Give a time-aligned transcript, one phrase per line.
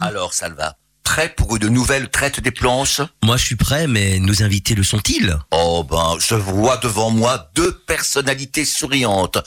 [0.00, 3.00] Alors, Salva, prêt pour une nouvelle traite des planches?
[3.24, 5.36] Moi, je suis prêt, mais nos invités le sont-ils?
[5.50, 9.38] Oh ben, je vois devant moi deux personnalités souriantes,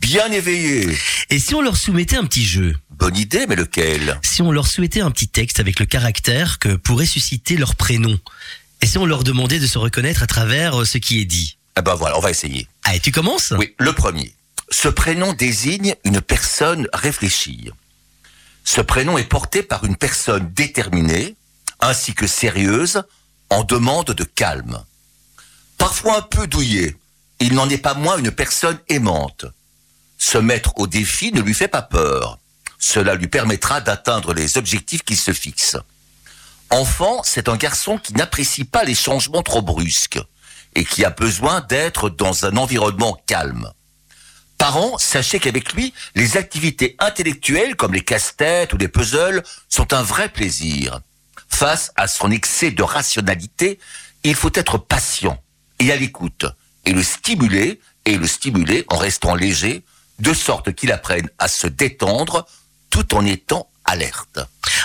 [0.00, 0.88] bien éveillées.
[1.30, 2.74] Et si on leur soumettait un petit jeu?
[2.90, 4.18] Bonne idée, mais lequel?
[4.24, 8.18] Si on leur souhaitait un petit texte avec le caractère que pourrait susciter leur prénom
[8.82, 11.56] Et si on leur demandait de se reconnaître à travers euh, ce qui est dit?
[11.78, 12.66] Eh ben voilà, on va essayer.
[12.82, 13.52] Allez, tu commences?
[13.56, 14.34] Oui, le premier.
[14.70, 17.70] Ce prénom désigne une personne réfléchie.
[18.64, 21.36] Ce prénom est porté par une personne déterminée,
[21.80, 23.02] ainsi que sérieuse,
[23.48, 24.84] en demande de calme.
[25.78, 26.96] Parfois un peu douillet,
[27.40, 29.46] il n'en est pas moins une personne aimante.
[30.18, 32.38] Se mettre au défi ne lui fait pas peur.
[32.78, 35.76] Cela lui permettra d'atteindre les objectifs qu'il se fixe.
[36.70, 40.20] Enfant, c'est un garçon qui n'apprécie pas les changements trop brusques
[40.74, 43.72] et qui a besoin d'être dans un environnement calme.
[44.60, 50.02] Parents, sachez qu'avec lui, les activités intellectuelles comme les casse-têtes ou les puzzles sont un
[50.02, 51.00] vrai plaisir.
[51.48, 53.78] Face à son excès de rationalité,
[54.22, 55.42] il faut être patient
[55.78, 56.44] et à l'écoute
[56.84, 59.82] et le stimuler et le stimuler en restant léger,
[60.18, 62.46] de sorte qu'il apprenne à se détendre
[62.90, 64.40] tout en étant alerte.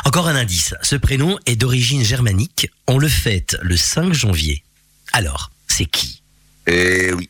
[0.06, 0.74] Encore un indice.
[0.84, 2.72] Ce prénom est d'origine germanique.
[2.88, 4.64] On le fête le 5 janvier.
[5.12, 6.22] Alors, c'est qui?
[6.66, 7.30] Eh oui.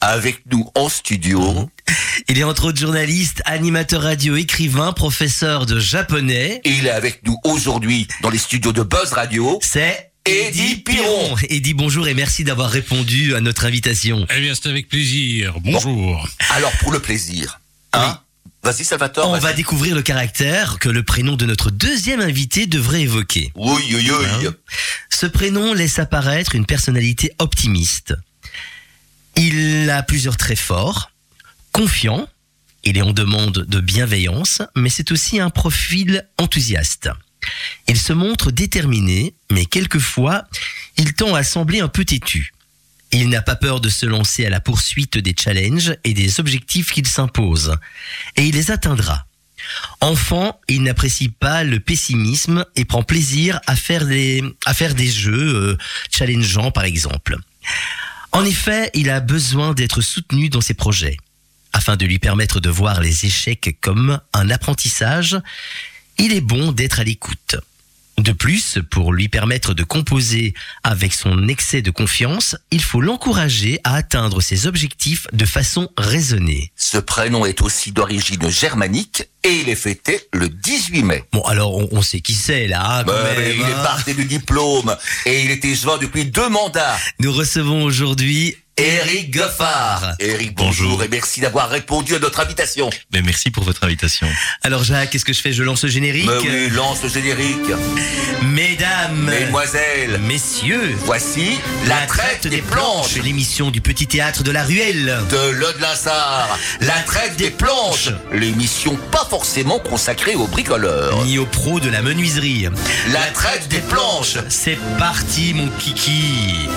[0.00, 1.70] Avec nous en studio,
[2.28, 6.60] Il est entre autres journaliste, animateur radio, écrivain, professeur de japonais.
[6.64, 9.58] il est avec nous aujourd'hui dans les studios de Buzz Radio.
[9.62, 11.36] C'est Eddie Piron.
[11.48, 14.26] Eddie, bonjour et merci d'avoir répondu à notre invitation.
[14.34, 15.54] Eh bien, c'est avec plaisir.
[15.60, 16.28] Bonjour.
[16.50, 17.60] Alors pour le plaisir,
[17.92, 18.20] hein
[18.62, 19.30] Vas-y Salvatore.
[19.30, 23.52] On va découvrir le caractère que le prénom de notre deuxième invité devrait évoquer.
[23.54, 24.26] Oui, oui, oui.
[24.44, 24.52] Hein
[25.08, 28.14] Ce prénom laisse apparaître une personnalité optimiste.
[29.36, 31.10] Il a plusieurs traits forts,
[31.72, 32.26] confiant,
[32.84, 37.10] il est en demande de bienveillance, mais c'est aussi un profil enthousiaste.
[37.86, 40.44] Il se montre déterminé, mais quelquefois,
[40.96, 42.54] il tend à sembler un peu têtu.
[43.12, 46.92] Il n'a pas peur de se lancer à la poursuite des challenges et des objectifs
[46.92, 47.76] qu'il s'impose,
[48.36, 49.26] et il les atteindra.
[50.00, 55.10] Enfant, il n'apprécie pas le pessimisme et prend plaisir à faire des, à faire des
[55.10, 55.78] jeux euh,
[56.10, 57.36] challengeants, par exemple.
[58.36, 61.16] En effet, il a besoin d'être soutenu dans ses projets.
[61.72, 65.40] Afin de lui permettre de voir les échecs comme un apprentissage,
[66.18, 67.56] il est bon d'être à l'écoute.
[68.18, 73.78] De plus, pour lui permettre de composer avec son excès de confiance, il faut l'encourager
[73.84, 76.72] à atteindre ses objectifs de façon raisonnée.
[76.76, 81.24] Ce prénom est aussi d'origine germanique et il est fêté le 18 mai.
[81.30, 83.00] Bon, alors on, on sait qui c'est là.
[83.00, 83.82] hein, quand même, mais il est hein.
[83.82, 84.96] parti du diplôme
[85.26, 86.96] et il était joint depuis deux mandats.
[87.20, 88.56] Nous recevons aujourd'hui
[88.86, 90.16] Eric Goffard.
[90.18, 91.02] Eric, bonjour, Bonjour.
[91.04, 92.90] et merci d'avoir répondu à notre invitation.
[93.10, 94.26] Ben, merci pour votre invitation.
[94.62, 95.54] Alors Jacques, qu'est-ce que je fais?
[95.54, 96.28] Je lance le générique?
[96.28, 97.56] Mais oui, lance le générique.
[98.42, 105.16] Mesdames, Mesdemoiselles, messieurs, voici la traite des planches l'émission du petit théâtre de la Ruelle.
[105.30, 106.58] de Lode-Linsard.
[106.82, 111.24] La traite des planches, l'émission pas forcément consacrée aux bricoleurs.
[111.24, 112.68] Ni au pro de la menuiserie.
[113.10, 114.36] La traite des planches.
[114.50, 116.68] C'est parti mon kiki.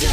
[0.00, 0.06] Mon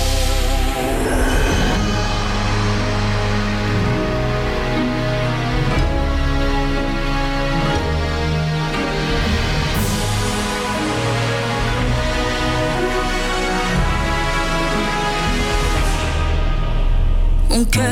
[17.66, 17.84] cœur,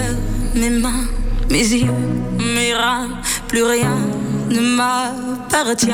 [0.53, 0.91] mes mains,
[1.49, 1.87] mes yeux,
[2.39, 3.09] mes reins,
[3.47, 3.97] plus rien
[4.49, 5.87] ne m'appartient.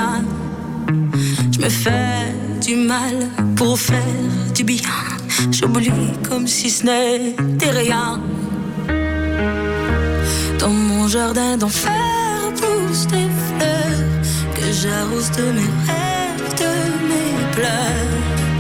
[1.52, 4.02] Je me fais du mal pour faire
[4.56, 5.11] du bien.
[5.52, 5.92] J'oublie
[6.28, 8.22] comme si ce n'était rien.
[10.60, 11.92] Dans mon jardin d'enfer
[12.56, 14.02] poussent des fleurs
[14.56, 16.74] que j'arrose de mes rêves, de
[17.10, 18.16] mes pleurs.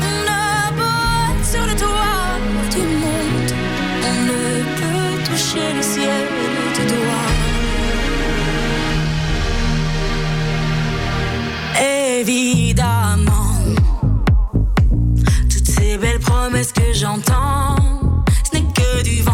[0.09, 2.39] On a beau sur le toit
[2.71, 3.53] du monde,
[4.09, 4.41] on ne
[4.79, 6.25] peut toucher le ciel
[6.75, 7.31] du doigt.
[12.19, 13.30] Évidemment,
[16.41, 17.75] promesses que j'entends,
[18.43, 19.30] ce n'est que du vent.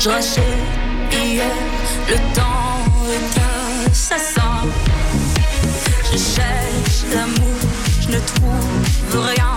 [0.00, 0.44] Je rachète
[1.12, 1.44] hier,
[2.08, 2.70] le temps
[3.36, 4.40] un ça sent.
[6.10, 7.60] Je cherche l'amour,
[8.00, 9.49] je ne trouve rien.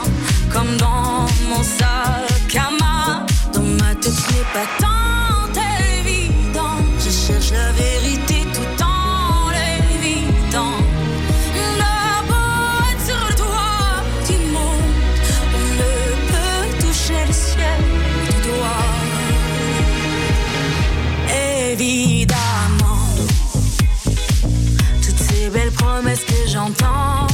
[25.54, 27.28] Belles promesses que j'entends,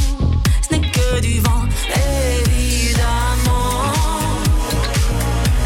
[0.62, 1.64] ce n'est que du vent.
[2.44, 3.94] Évidemment,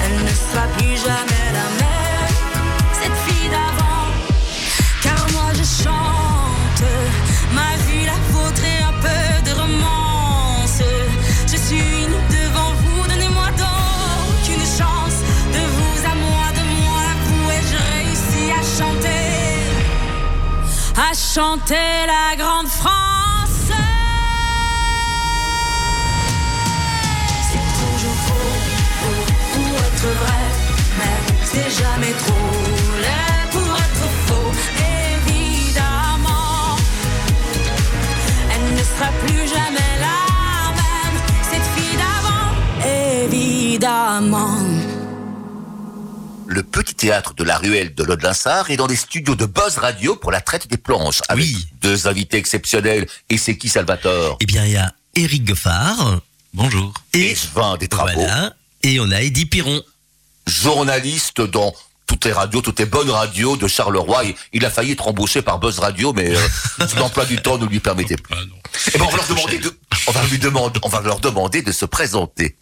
[0.05, 1.42] elle ne sera plus jamais
[21.33, 23.71] chanter la grande France.
[27.49, 28.49] C'est toujours faux,
[29.01, 30.43] faux pour être vrai,
[30.99, 32.51] mais c'est jamais trop
[33.01, 34.51] laid pour être faux.
[35.15, 36.77] Évidemment,
[38.53, 40.19] elle ne sera plus jamais la
[40.81, 41.17] même,
[41.49, 42.47] cette fille d'avant.
[43.23, 44.72] Évidemment.
[46.53, 50.15] Le petit théâtre de la ruelle de Lodlinsard est dans les studios de Buzz Radio
[50.15, 51.21] pour la traite des planches.
[51.27, 51.67] Avec Oui.
[51.81, 53.07] deux invités exceptionnels.
[53.31, 54.37] Et c'est qui Salvatore?
[54.39, 56.19] Eh bien, il y a Eric Goffard.
[56.53, 56.93] Bonjour.
[57.13, 58.11] Et Et Svin des travaux.
[58.13, 58.53] voilà.
[58.83, 59.81] Et on a Eddie Piron.
[60.45, 61.73] Journaliste dans
[62.05, 64.25] toutes les radios, toutes les bonnes radios de Charleroi.
[64.25, 66.47] Et il a failli être embauché par Buzz Radio, mais euh,
[66.87, 68.35] son emploi du temps ne lui permettait plus.
[68.37, 68.55] Ah non.
[68.93, 69.75] Eh ben, on va leur demander de,
[70.05, 72.55] on va lui demander, on va leur demander de se présenter.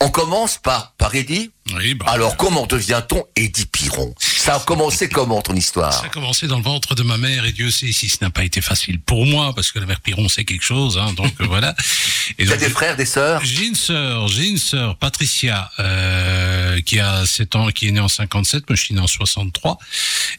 [0.00, 1.50] On commence par, par Eddie.
[1.76, 4.14] Oui, bah, Alors, comment devient-on Eddie Piron?
[4.48, 7.44] Ça a commencé comment ton histoire Ça a commencé dans le ventre de ma mère
[7.44, 10.00] et Dieu sait si ce n'a pas été facile pour moi parce que la mère
[10.00, 11.74] Piron c'est quelque chose, hein, donc euh, voilà.
[12.38, 13.42] Et Tu as donc, des frères, des sœurs?
[13.44, 18.00] J'ai une sœur, j'ai une sœur, Patricia, euh, qui a 7 ans, qui est née
[18.00, 19.78] en 57, moi je suis né en 63.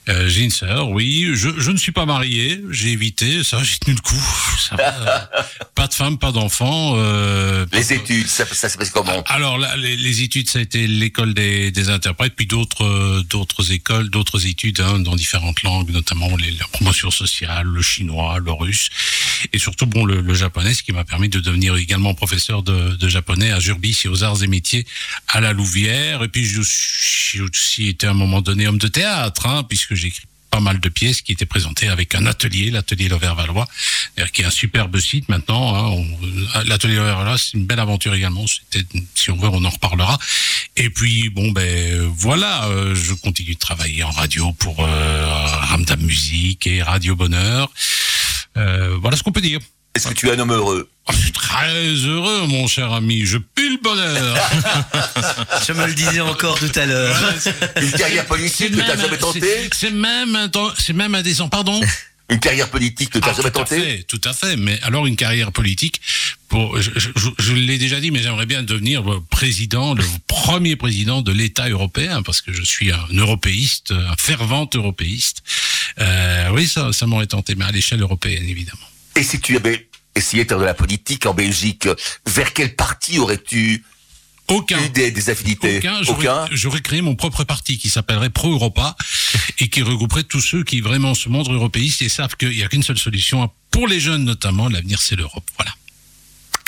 [0.07, 1.29] Euh, j'ai une sœur, oui.
[1.33, 4.15] Je, je ne suis pas marié, j'ai évité, ça j'ai tenu le coup.
[4.69, 6.93] Ça va, euh, pas de femme, pas d'enfant.
[6.97, 9.23] Euh, pas Les de- études, ça, ça se passe comment?
[9.25, 13.71] Alors là, les, les études, ça a été l'école des, des interprètes, puis d'autres d'autres
[13.71, 18.89] écoles, d'autres études hein, dans différentes langues, notamment la promotion sociale, le chinois, le russe,
[19.51, 23.51] et surtout bon le, japonais, ce qui m'a permis de devenir également professeur de, japonais
[23.51, 24.85] à Jurbis et aux arts et métiers
[25.27, 26.23] à la Louvière.
[26.23, 30.07] Et puis suis aussi été à un moment donné homme de théâtre, hein, puisque j'ai
[30.07, 33.67] écrit pas mal de pièces qui étaient présentées avec un atelier, l'atelier Lovert-Valois,
[34.15, 35.75] d'ailleurs, qui est un superbe site maintenant.
[35.75, 38.45] Hein, on- l'atelier Lovert-Valois, c'est une belle aventure également.
[39.15, 40.17] Si on veut, on en reparlera.
[40.75, 45.25] Et puis, bon, ben voilà, euh, je continue de travailler en radio pour euh,
[45.69, 47.71] Ramdam Musique et Radio Bonheur.
[48.57, 49.59] Euh, voilà ce qu'on peut dire.
[49.95, 51.73] Est-ce que tu es un homme heureux Oh, je suis très
[52.05, 53.25] heureux, mon cher ami.
[53.25, 54.37] Je pue le bonheur.
[55.67, 57.17] Je me le disais encore tout à l'heure.
[57.81, 61.49] Une carrière politique que tu n'as jamais tentée c'est- même, c'est même indécent.
[61.49, 61.81] Pardon?
[62.29, 64.55] Une carrière politique que tu n'as Ah, jamais tout à tentée fait, tout à fait.
[64.55, 65.99] Mais alors une carrière politique,
[66.47, 70.03] pour, je, je- je- je l'ai déjà dit, mais j'aimerais bien devenir le président, le
[70.27, 75.41] premier président de l'État européen, parce que je suis un européiste, un fervent européiste.
[75.97, 78.77] Euh, oui, ça, ça m'aurait tenté, mais à l'échelle européenne, évidemment.
[79.19, 81.89] Et si tu avais essayé de faire de la politique en Belgique,
[82.25, 83.83] vers quel parti aurais-tu
[84.47, 84.81] Aucun.
[84.81, 88.95] eu des, des affinités Aucun, j'aurais, j'aurais créé mon propre parti qui s'appellerait Pro Europa
[89.59, 92.69] et qui regrouperait tous ceux qui vraiment se montrent européistes et savent qu'il n'y a
[92.69, 94.69] qu'une seule solution pour les jeunes notamment.
[94.69, 95.43] L'avenir, c'est l'Europe.
[95.57, 95.73] Voilà.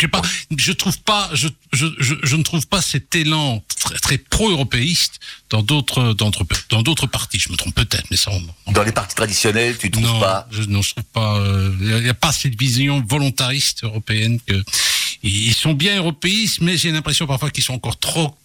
[0.01, 0.21] Je sais pas,
[0.57, 5.19] je trouve pas, je, je, je, ne trouve pas cet élan très, très pro-européiste
[5.51, 7.37] dans d'autres, dans d'autres, partis.
[7.39, 8.31] Je me trompe peut-être, mais ça,
[8.65, 11.37] on, Dans les partis traditionnels, tu trouves non, pas je, non, je trouve pas.
[11.37, 14.63] euh, Il n'y a pas cette vision volontariste européenne que
[15.21, 18.35] ils sont bien européistes, mais j'ai l'impression parfois qu'ils sont encore trop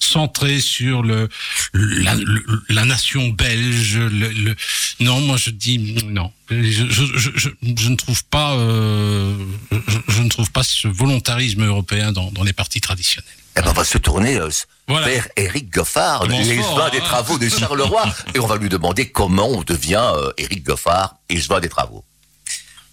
[0.00, 1.28] centrés sur le
[1.72, 3.96] la, le- la nation belge.
[3.98, 4.56] Le, le-
[5.00, 6.32] non, moi je dis non.
[6.50, 8.54] Je, je, je, je, je ne trouve pas.
[8.54, 9.34] euh,
[9.72, 13.28] je, je ne trouve pas ce volontarisme européen dans, dans les partis traditionnels.
[13.56, 14.48] Eh ben, on va se tourner euh,
[14.88, 15.06] Voilà.
[15.06, 16.90] vers Éric Goffard, hein.
[16.90, 21.16] des travaux de Charleroi, et on va lui demander comment on devient euh, Éric Goffard
[21.28, 22.04] et je des travaux.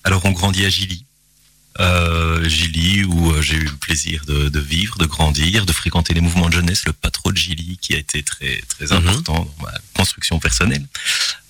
[0.03, 1.06] Alors on grandit à Gilly.
[1.80, 6.13] Euh, Gilly où euh, j'ai eu le plaisir de, de vivre, de grandir, de fréquenter
[6.13, 9.08] les mouvements de jeunesse, le patro de Gilly qui a été très très Mhm.
[9.08, 10.86] important dans ma construction personnelle.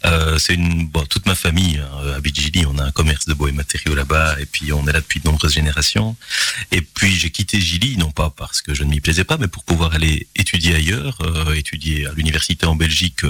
[0.05, 3.33] Euh, c'est une bon, toute ma famille hein, habite Gilly, on a un commerce de
[3.33, 6.15] bois et matériaux là-bas et puis on est là depuis de nombreuses générations.
[6.71, 9.47] Et puis j'ai quitté Gilly non pas parce que je ne m'y plaisais pas, mais
[9.47, 13.23] pour pouvoir aller étudier ailleurs, euh, étudier à l'université en Belgique.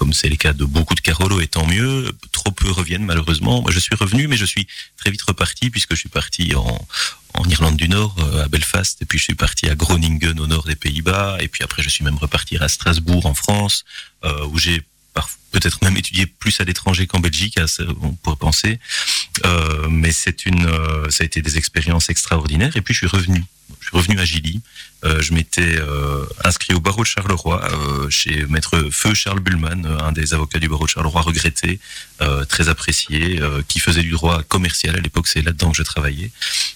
[0.00, 2.10] Comme c'est le cas de beaucoup de Carolo, et tant mieux.
[2.32, 3.60] Trop peu reviennent malheureusement.
[3.60, 4.66] Moi, je suis revenu, mais je suis
[4.96, 6.88] très vite reparti puisque je suis parti en,
[7.34, 10.46] en Irlande du Nord, euh, à Belfast, et puis je suis parti à Groningen au
[10.46, 13.84] nord des Pays-Bas, et puis après je suis même reparti à Strasbourg en France,
[14.24, 14.80] euh, où j'ai
[15.50, 17.58] peut-être même étudié plus à l'étranger qu'en Belgique,
[18.00, 18.78] on pourrait penser.
[19.44, 20.12] Euh, mais
[20.46, 20.64] une,
[21.10, 22.76] ça a été des expériences extraordinaires.
[22.76, 23.44] Et puis je suis revenu,
[23.90, 24.60] suis revenu à Gilly.
[25.04, 29.86] Euh, je m'étais euh, inscrit au barreau de Charleroi euh, chez maître Feu Charles Bullman,
[29.86, 31.80] un des avocats du barreau de Charleroi regretté,
[32.48, 35.26] très apprécié, qui faisait du droit commercial à l'époque.
[35.26, 36.30] C'est là-dedans que je travaillais.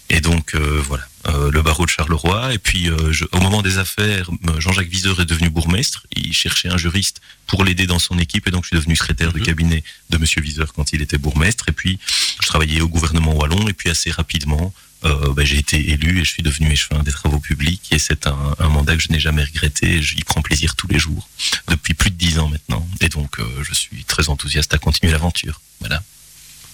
[0.09, 1.06] Et donc voilà,
[1.50, 2.54] le barreau de Charleroi.
[2.54, 6.06] Et puis je, au moment des affaires, Jean-Jacques Viseur est devenu bourgmestre.
[6.16, 9.33] Il cherchait un juriste pour l'aider dans son équipe, et donc je suis devenu secrétaire
[9.33, 9.44] de mhm.
[9.44, 11.68] cabinet de Monsieur Viseur quand il était bourgmestre.
[11.68, 11.99] Et puis
[12.40, 13.68] je travaillais au gouvernement wallon.
[13.68, 14.73] Et puis assez rapidement,
[15.05, 18.27] euh, bah, j'ai été élu et je suis devenu échevin des travaux publics et c'est
[18.27, 20.03] un, un, mandat que je n'ai jamais regretté.
[20.03, 21.29] J'y prends plaisir tous les jours
[21.69, 25.13] depuis plus de dix ans maintenant et donc euh, je suis très enthousiaste à continuer
[25.13, 25.61] l'aventure.
[25.81, 26.03] Voilà.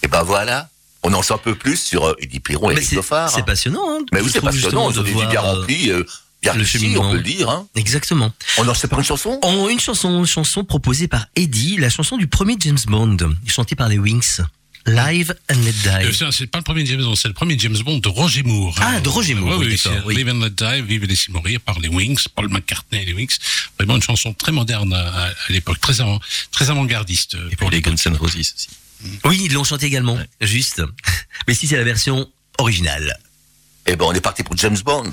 [0.02, 0.68] Et ben voilà.
[1.02, 3.84] On en sait un peu plus sur euh, Eddie Piron et Eric C'est passionnant.
[3.88, 4.86] Hein, Mais oui, c'est passionnant.
[4.86, 5.90] On a des bien rempli.
[5.90, 6.04] Euh,
[6.42, 7.48] bien le réussi, on peut le dire.
[7.48, 7.66] Hein.
[7.74, 8.32] Exactement.
[8.58, 9.40] On en sait pas une chanson?
[9.70, 13.88] Une chanson, une chanson proposée par Eddie, la chanson du premier James Bond, chantée par
[13.88, 14.40] les Wings.
[14.86, 16.22] Live and Let Die.
[16.22, 18.74] Euh, c'est pas le premier James Bond, c'est le premier James Bond de Roger Moore.
[18.80, 19.58] Ah, de Roger Moore.
[19.58, 23.02] oui, oui, Live and Let Die, Vive et laissez mourir par les Wings, Paul McCartney
[23.02, 23.36] et les Wings.
[23.78, 26.20] Vraiment une chanson très moderne à, l'époque, très, avant,
[26.50, 27.36] très avant-gardiste.
[27.50, 28.68] Et pour les Guns N' Roses aussi.
[29.24, 30.82] Oui, ils l'ont chanté également, juste.
[31.48, 33.18] Mais si c'est la version originale.
[33.86, 35.12] Eh ben, on est parti pour James Bond.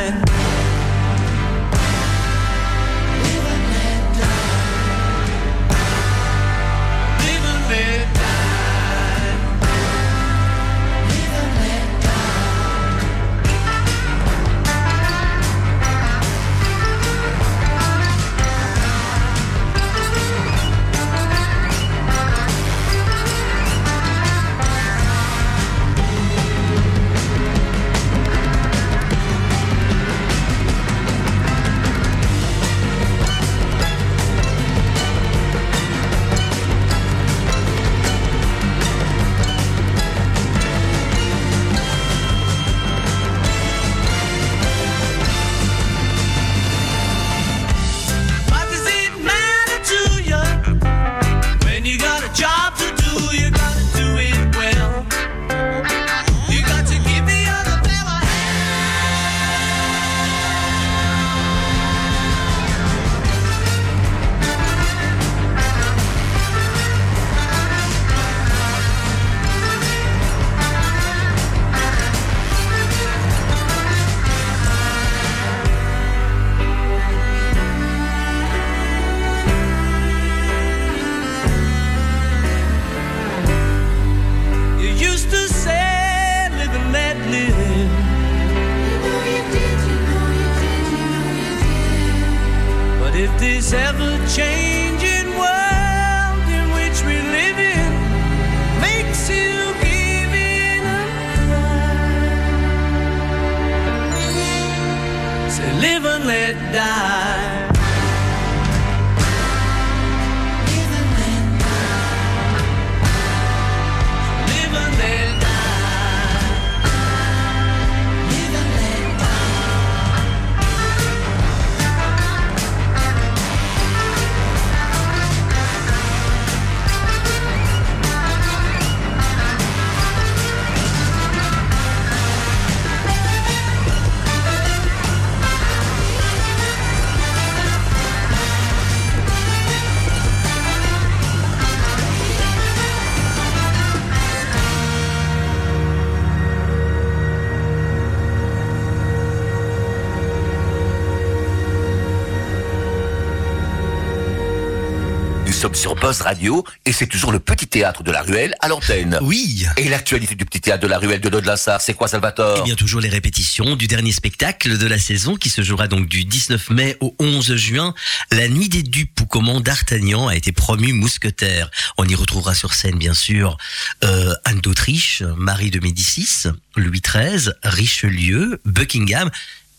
[155.61, 159.19] Sommes sur Buzz Radio et c'est toujours le petit théâtre de la Ruelle à l'antenne.
[159.21, 159.67] Oui.
[159.77, 162.61] Et l'actualité du petit théâtre de la Ruelle de Lode-Lassar, c'est quoi Salvatore?
[162.61, 166.07] Eh bien, toujours les répétitions du dernier spectacle de la saison qui se jouera donc
[166.07, 167.93] du 19 mai au 11 juin.
[168.31, 171.69] La nuit des dupes où comment D'Artagnan a été promu mousquetaire.
[171.99, 173.57] On y retrouvera sur scène, bien sûr,
[174.03, 179.29] euh, Anne d'Autriche, Marie de Médicis, Louis XIII, Richelieu, Buckingham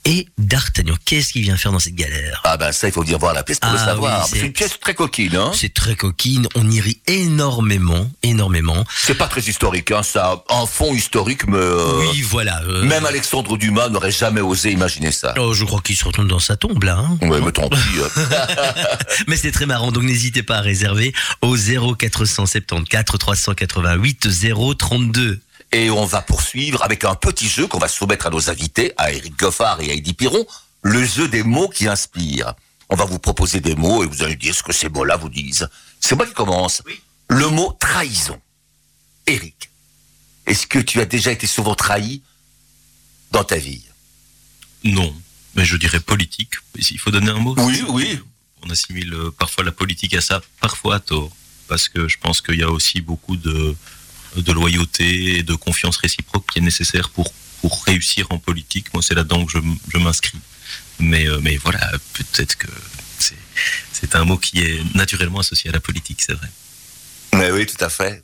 [0.05, 0.95] et D'Artagnan.
[1.05, 2.41] Qu'est-ce qu'il vient faire dans cette galère?
[2.45, 4.25] Ah ben ça, il faut venir voir la pièce pour le Ah savoir.
[4.33, 8.85] oui, c'est- une pièce très coquine, hein C'est très coquine, on y rit énormément, énormément.
[8.97, 12.61] C'est pas très historique, hein, ça a un fond historique, mais euh, oui, voilà.
[12.65, 15.35] euh, même Alexandre Dumas n'aurait jamais osé imaginer ça.
[15.39, 16.99] Oh, je crois qu'il se retourne dans sa tombe là.
[16.99, 17.19] hein.
[17.29, 17.79] Ouais, mais tant pis.
[19.29, 24.29] Mais c'est très marrant, donc n'hésitez pas à réserver au 0474 388
[24.79, 25.41] 032.
[25.73, 29.11] Et on va poursuivre avec un petit jeu qu'on va soumettre à nos invités, à
[29.11, 30.47] Eric Goffard et à Eddie Piron,
[30.83, 32.55] le jeu des mots qui inspirent.
[32.91, 35.31] On va vous proposer des mots et vous allez dire ce que ces mots-là vous
[35.31, 35.67] disent.
[35.99, 36.83] C'est moi qui commence.
[37.29, 38.39] Le mot trahison.
[39.27, 39.71] Eric,
[40.47, 42.21] est-ce que tu as déjà été souvent trahi
[43.31, 43.83] dans ta vie?
[44.85, 45.15] Non,
[45.55, 46.53] mais je dirais politique.
[46.77, 47.55] Il faut donner un mot.
[47.57, 48.21] Oui, oui.
[48.63, 51.31] On assimile euh, parfois la politique à ça, parfois à tort,
[51.67, 53.75] parce que je pense qu'il y a aussi beaucoup de,
[54.37, 58.93] de loyauté et de confiance réciproque qui est nécessaire pour, pour réussir en politique.
[58.95, 59.59] Moi, c'est là-dedans que je,
[59.93, 60.39] je m'inscris.
[60.99, 61.81] Mais, euh, mais voilà,
[62.15, 62.69] peut-être que
[63.19, 63.37] c'est,
[63.93, 66.49] c'est un mot qui est naturellement associé à la politique, c'est vrai.
[67.35, 68.23] Mais oui, tout à fait.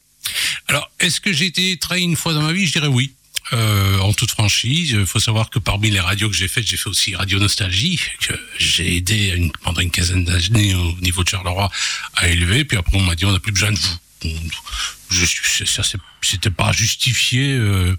[0.69, 2.67] Alors, est-ce que j'ai été trahi une fois dans ma vie?
[2.67, 3.13] Je dirais oui.
[3.55, 6.77] Euh, en toute franchise, il faut savoir que parmi les radios que j'ai faites, j'ai
[6.77, 11.31] fait aussi Radio Nostalgie, que j'ai aidé une- pendant une quinzaine d'années au niveau de
[11.31, 11.71] Charleroi
[12.17, 12.67] à élever.
[12.67, 13.97] Puis après, on m'a dit on n'a plus besoin de vous.
[14.23, 14.35] Bon,
[15.11, 17.53] je suis- ça, c'est- c'était pas justifié.
[17.55, 17.97] Euh,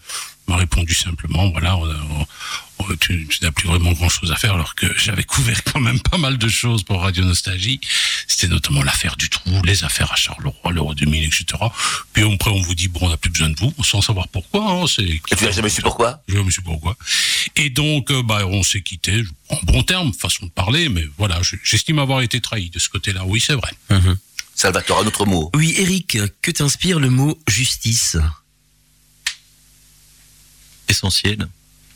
[0.47, 2.27] on m'a répondu simplement, voilà, on a- on-
[2.79, 5.79] on- tu, tu n'as plus vraiment grand chose à faire, alors que j'avais couvert quand
[5.79, 7.79] même pas mal de choses pour Radio Nostalgie.
[8.27, 11.45] C'était notamment l'affaire du trou, les affaires à Charleroi, l'Euro 2000, etc.
[12.13, 14.71] Puis après, on vous dit, bon, on n'a plus besoin de vous, sans savoir pourquoi.
[14.71, 16.23] Hein, c'est Et tu n'as jamais su pourquoi?
[16.27, 16.97] Je ne sais pas pourquoi.
[17.55, 21.41] Et donc, euh, bah, on s'est quitté, en bon terme, façon de parler, mais voilà,
[21.43, 23.21] je- j'estime avoir été trahi de ce côté-là.
[23.25, 23.71] Oui, c'est vrai.
[24.63, 25.49] Salvatore, un autre mot.
[25.55, 28.17] Oui, Eric, que t'inspire le mot justice?
[30.89, 31.47] Essentiel.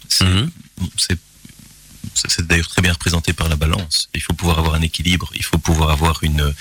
[0.07, 0.49] C'est, Mhm.
[0.95, 4.07] c'est, d'ailleurs très bien représenté par la balance.
[4.15, 6.53] Il faut pouvoir avoir un équilibre, il faut pouvoir avoir une,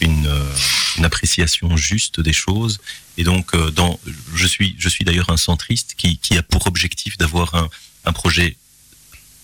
[0.00, 0.54] une, euh,
[0.96, 2.78] une appréciation juste des choses.
[3.18, 4.00] Et donc, euh, dans,
[4.34, 7.68] je suis, je suis d'ailleurs un centriste qui, qui a pour objectif d'avoir un,
[8.06, 8.56] un projet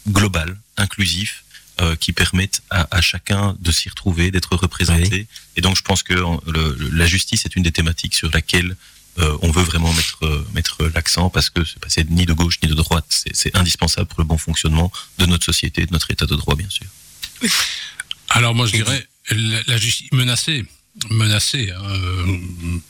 [0.08, 1.44] global, inclusif,
[1.80, 5.26] euh, qui permette à, à chacun de s'y retrouver, d'être représenté.
[5.56, 8.76] Et donc, je pense que euh, le- la justice est une des thématiques sur laquelle
[9.18, 12.32] euh, on veut vraiment mettre, euh, mettre l'accent parce que c'est pas c'est ni de
[12.34, 13.06] gauche ni de droite.
[13.08, 16.54] C'est c'est indispensable pour le bon fonctionnement de notre société, de notre état de droit,
[16.54, 16.86] bien sûr.
[18.30, 20.64] Alors, moi, je dirais, la, la justice menacée,
[21.10, 21.72] menacée.
[21.72, 22.80] en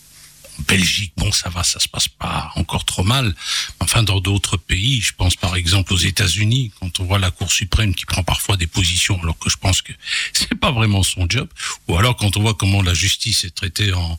[0.67, 3.35] Belgique, bon, ça va, ça se passe pas encore trop mal.
[3.81, 7.51] Enfin, dans d'autres pays, je pense par exemple aux États-Unis, quand on voit la Cour
[7.53, 9.93] suprême qui prend parfois des positions, alors que je pense que
[10.33, 11.49] c'est pas vraiment son job.
[11.89, 14.19] Ou alors quand on voit comment la justice est traitée en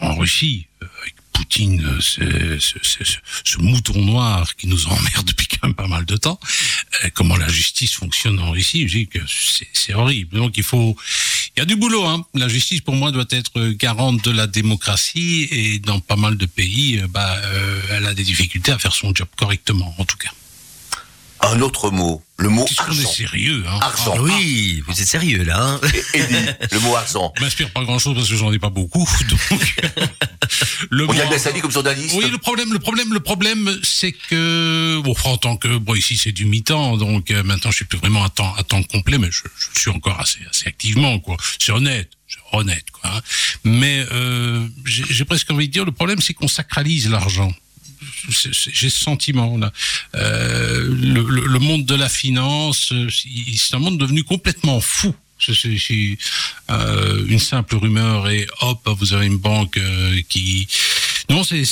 [0.00, 3.04] en Russie, euh, avec Poutine, euh, ce,
[3.44, 6.40] ce, mouton noir qui nous emmerde depuis quand même pas mal de temps,
[7.04, 9.20] euh, comment la justice fonctionne en Russie, je dis que
[9.72, 10.36] c'est horrible.
[10.36, 10.96] Donc il faut,
[11.56, 12.04] il y a du boulot.
[12.04, 12.24] Hein.
[12.34, 16.46] La justice pour moi doit être garante de la démocratie et dans pas mal de
[16.46, 20.16] pays, euh, bah, euh, elle a des difficultés à faire son job correctement, en tout
[20.16, 20.30] cas.
[21.40, 22.22] Un autre mot.
[22.36, 23.10] Le mot qu'on est argent.
[23.10, 24.14] sérieux, hein Argent.
[24.16, 25.80] Ah, Oui, vous êtes sérieux là hein
[26.14, 26.34] Et- Eddie,
[26.72, 27.32] le mot argent.
[27.36, 29.08] ah, m'inspire pas grand chose parce que j'en ai pas beaucoup.
[29.28, 29.76] Donc,
[30.90, 32.14] le On y a mot- sali comme journaliste.
[32.16, 36.16] Oui, le problème, le problème, le problème, c'est que bon, en tant que bon ici
[36.16, 39.18] c'est du mi-temps, donc euh, maintenant je suis plus vraiment à temps à temps complet,
[39.18, 39.42] mais je,
[39.74, 41.36] je suis encore assez assez activement quoi.
[41.58, 43.10] C'est honnête, c'est honnête quoi.
[43.16, 43.20] hein.
[43.64, 47.52] Mais euh, j'ai j'ai presque envie de dire le problème c'est qu'on sacralise l'argent.
[48.28, 49.72] J'ai ce sentiment là.
[50.14, 55.14] Euh, le, le- le monde de la finance, euh, c'est un monde devenu complètement fou.
[55.40, 56.18] C'est-
[56.70, 60.66] euh, une simple rumeur et hop, vous avez une banque euh, qui.
[61.30, 61.62] Non, c'est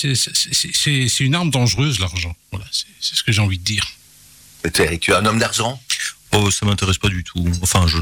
[1.21, 2.35] une arme dangereuse l'argent.
[2.53, 3.85] Voilà, c'est ce que j'ai envie de dire.
[4.79, 5.81] Eric, tu es un homme d'argent?
[6.33, 7.45] Oh, ça m'intéresse pas du tout.
[7.63, 7.99] Enfin, je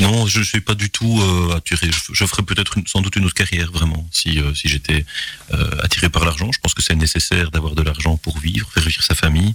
[0.00, 1.90] non, je suis pas du tout euh, attiré.
[1.90, 5.04] Je, je ferais peut-être sans doute une autre carrière vraiment si euh, si j'étais
[5.52, 6.50] euh, attiré par l'argent.
[6.52, 9.54] Je pense que c'est nécessaire d'avoir de l'argent pour vivre, faire vivre sa famille.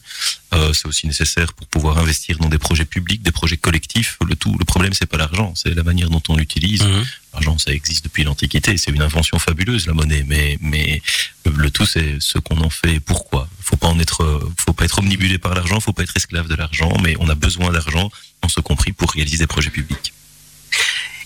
[0.53, 4.17] Euh, c'est aussi nécessaire pour pouvoir investir dans des projets publics, des projets collectifs.
[4.27, 6.83] Le tout, le problème c'est pas l'argent, c'est la manière dont on l'utilise.
[6.83, 7.05] Mhm.
[7.33, 8.77] L'argent, ça existe depuis l'Antiquité.
[8.77, 10.23] C'est une invention fabuleuse, la monnaie.
[10.25, 11.01] Mais, mais
[11.45, 12.93] le, tout, c'est ce qu'on en fait.
[12.95, 13.49] et Pourquoi?
[13.59, 15.81] Faut pas en être, faut pas être omnibulé par l'argent.
[15.81, 16.95] Faut pas être esclave de l'argent.
[17.03, 18.09] Mais on a besoin d'argent,
[18.41, 20.13] en ce compris, pour réaliser des projets publics.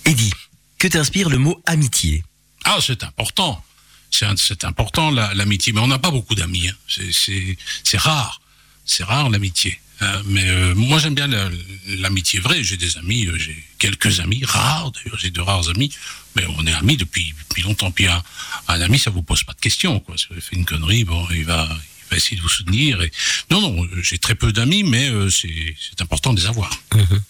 [0.05, 0.33] Eddie,
[0.77, 2.23] que t'inspire le mot amitié?
[2.63, 3.63] Ah, c'est important.
[4.11, 6.67] C'est important l'amitié, mais on n'a pas beaucoup d'amis.
[6.67, 6.75] Hein.
[7.83, 8.41] C'est rare.
[8.85, 9.79] C'est rare l'amitié.
[10.01, 11.27] Euh, mais euh, moi j'aime bien
[11.87, 12.63] l'amitié vraie.
[12.63, 15.19] J'ai des amis, euh, j'ai quelques amis rares d'ailleurs.
[15.19, 15.91] J'ai de rares amis,
[16.35, 17.91] mais on est amis depuis longtemps.
[17.91, 18.21] Puis un,
[18.67, 20.17] ami, ça vous pose pas de questions quoi.
[20.17, 21.67] Si vous fait une connerie, bon, il va
[22.09, 23.01] va essayer de vous soutenir.
[23.01, 23.11] Et...
[23.51, 26.71] Non non, j'ai très peu d'amis, mais c'est important de les avoir.
[26.93, 27.21] Mhm.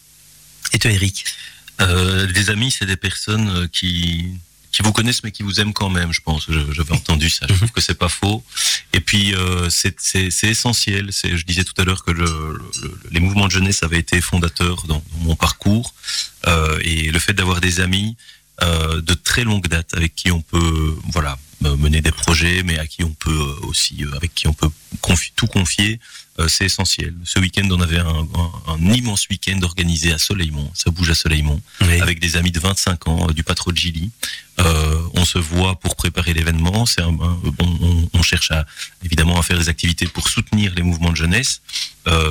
[0.73, 1.25] Et toi, Eric?
[1.79, 4.33] Des amis, c'est des personnes qui
[4.71, 6.47] qui vous connaissent mais qui vous aiment quand même, je pense.
[6.71, 7.47] J'avais entendu ça.
[7.49, 8.43] Je trouve que c'est pas faux.
[8.93, 11.09] Et puis euh, c'est essentiel.
[11.11, 12.59] C'est, je disais tout à l'heure que le,
[13.11, 15.93] les mouvements de jeunesse avaient été fondateurs dans, mon parcours
[16.47, 18.15] euh, et le fait d'avoir des amis
[18.61, 22.87] euh, de très longue date avec qui on peut, voilà, mener des projets, mais à
[22.87, 24.69] qui on peut aussi, avec qui on peut
[25.35, 25.99] tout confier.
[26.39, 27.13] Euh, c'est essentiel.
[27.25, 28.27] Ce week-end, on avait un,
[28.93, 31.61] immense week-end organisé à Soleilmont, ça bouge à Soleilmont,
[32.01, 34.09] avec des amis de 25 ans euh, du patron de Gilly.
[34.59, 36.85] Euh, on se voit pour préparer l'événement.
[36.85, 38.65] C'est on, cherche à
[39.03, 41.61] évidemment à faire des activités pour soutenir les mouvements de jeunesse.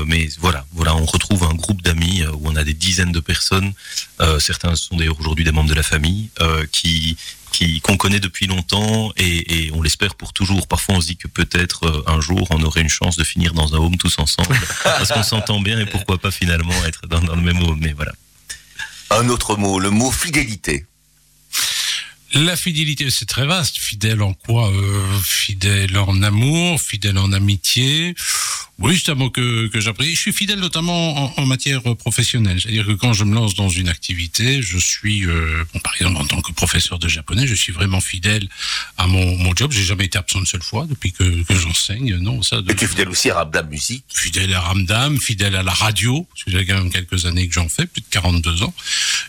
[0.07, 3.73] mais voilà, voilà, on retrouve un groupe d'amis où on a des dizaines de personnes.
[4.39, 6.29] certains sont d'ailleurs aujourd'hui des membres de la famille
[6.71, 7.17] qui
[7.83, 10.67] qu'on connaît depuis longtemps et, on l'espère pour toujours.
[10.67, 13.53] Parfois, on se dit que peut-être euh, un jour, on aurait une chance de finir
[13.55, 17.21] dans un home tous ensemble parce qu'on s'entend bien et pourquoi pas finalement être dans,
[17.21, 17.79] dans le même home.
[17.81, 18.13] Mais voilà.
[19.11, 20.87] Un autre mot, le mot fidélité.
[22.35, 23.79] La fidélité, c'est très vaste.
[23.79, 28.15] Fidèle en quoi euh, Fidèle en amour, fidèle en amitié.
[28.79, 30.15] Oui, c'est un mot que, que j'apprécie.
[30.15, 32.61] Je suis fidèle notamment en, matière professionnelle.
[32.61, 36.19] C'est-à-dire que quand je me lance dans une activité, je suis, euh, bon, par exemple,
[36.19, 38.47] en tant que professeur de japonais, je suis vraiment fidèle
[38.99, 39.73] à mon, mon job.
[39.73, 42.17] J'ai jamais été absent une seule fois depuis que, que j'enseigne.
[42.17, 42.59] Non, ça.
[42.69, 46.27] Et tu es fidèle aussi à Ramdam Musique Fidèle à Ramdam, fidèle à la radio,
[46.31, 48.75] parce que j'ai quand même quelques années que j'en fais, plus de 42 ans.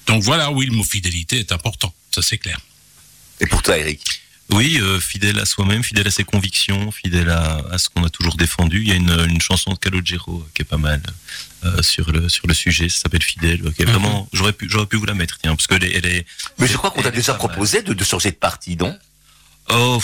[0.06, 1.94] Donc voilà, oui, le mot fidélité est important.
[2.12, 2.60] Ça, c'est clair.
[3.40, 4.22] Et pour toi, Eric
[4.52, 8.10] oui, euh, fidèle à soi-même, fidèle à ses convictions, fidèle à, à ce qu'on a
[8.10, 8.82] toujours défendu.
[8.82, 11.02] Il y a une, une chanson de Calogero qui est pas mal
[11.66, 12.90] euh, sur le sur le sujet.
[12.90, 13.62] Ça s'appelle Fidèle.
[13.74, 13.92] Qui est mhm.
[13.92, 16.26] vraiment, j'aurais pu j'aurais pu vous la mettre, tiens, parce que elle est.
[16.58, 18.98] Mais je crois qu'on t'a déjà proposé de, de changer de parti, non?
[19.72, 20.02] Oh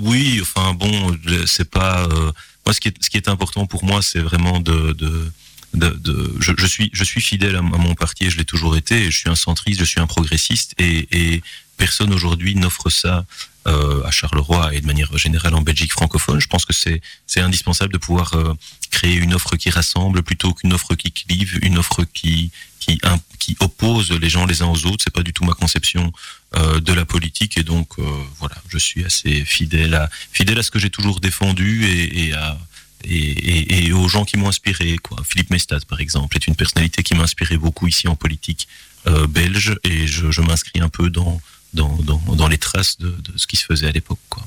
[0.00, 2.04] oui, enfin bon, c'est pas.
[2.04, 2.30] Euh,
[2.64, 5.32] moi, ce qui est ce qui est important pour moi, c'est vraiment de, de
[5.74, 8.76] de, de je, je, suis je suis fidèle à, mon parti et je l'ai toujours
[8.76, 9.10] été.
[9.10, 11.42] je suis un centriste, je suis un progressiste et, et
[11.78, 13.24] personne aujourd'hui n'offre ça
[13.66, 16.40] euh, à Charleroi et de manière générale en Belgique francophone.
[16.40, 18.54] Je pense que c'est c'est indispensable de pouvoir euh,
[18.90, 23.00] créer une offre qui rassemble plutôt qu'une offre qui clive, une offre qui qui
[23.38, 25.02] qui oppose les gens les uns aux autres.
[25.04, 26.12] C'est pas du tout ma conception
[26.56, 28.02] euh, de la politique et donc euh,
[28.38, 32.32] voilà, je suis assez fidèle à fidèle à ce que j'ai toujours défendu et, et
[32.34, 32.58] à
[33.04, 34.96] et, et, et, aux gens qui m'ont inspiré.
[34.98, 35.22] Quoi.
[35.24, 38.66] Philippe Mestat, par exemple, est une personnalité qui m'a inspiré beaucoup ici en politique
[39.06, 41.40] euh, belge, et je, je m'inscris un peu dans,
[41.78, 44.18] dans, dans, dans les traces de, de, ce qui se faisait à l'époque.
[44.28, 44.42] Quoi,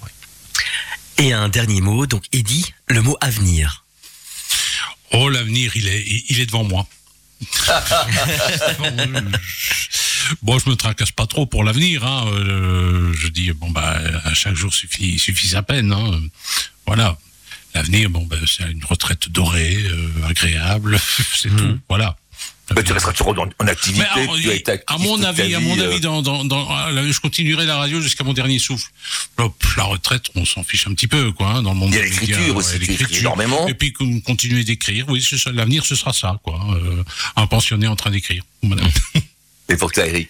[1.17, 3.85] Et un dernier mot, donc Eddie, le mot avenir.
[5.13, 6.87] Oh, l'avenir, il est, il est devant moi.
[10.43, 12.05] bon, je me tracasse pas trop pour l'avenir.
[12.05, 12.27] Hein.
[12.27, 15.91] Euh, je dis bon bah à chaque jour suffit suffit sa peine.
[15.91, 16.21] Hein.
[16.85, 17.17] Voilà.
[17.73, 20.99] L'avenir, bon, ben, c'est une retraite dorée, euh, agréable,
[21.35, 21.55] c'est mmh.
[21.55, 21.79] tout.
[21.87, 22.17] Voilà.
[22.75, 24.05] Mais tu resteras toujours en, activité.
[24.41, 25.99] tu as été à mon avis, à mon avis, euh.
[25.99, 26.67] dans, dans, dans,
[27.11, 28.89] je continuerai la radio jusqu'à mon dernier souffle.
[29.77, 31.91] La retraite, on s'en fiche un petit peu, quoi, hein, dans le monde.
[31.91, 33.67] Il y a l'écriture aussi, tu énormément.
[33.67, 35.05] Et puis continuer d'écrire.
[35.09, 36.59] Oui, l'avenir, ce sera ça, quoi.
[36.75, 37.03] Euh,
[37.35, 38.43] un pensionné en train d'écrire.
[39.69, 40.29] Et pour toi, Eric?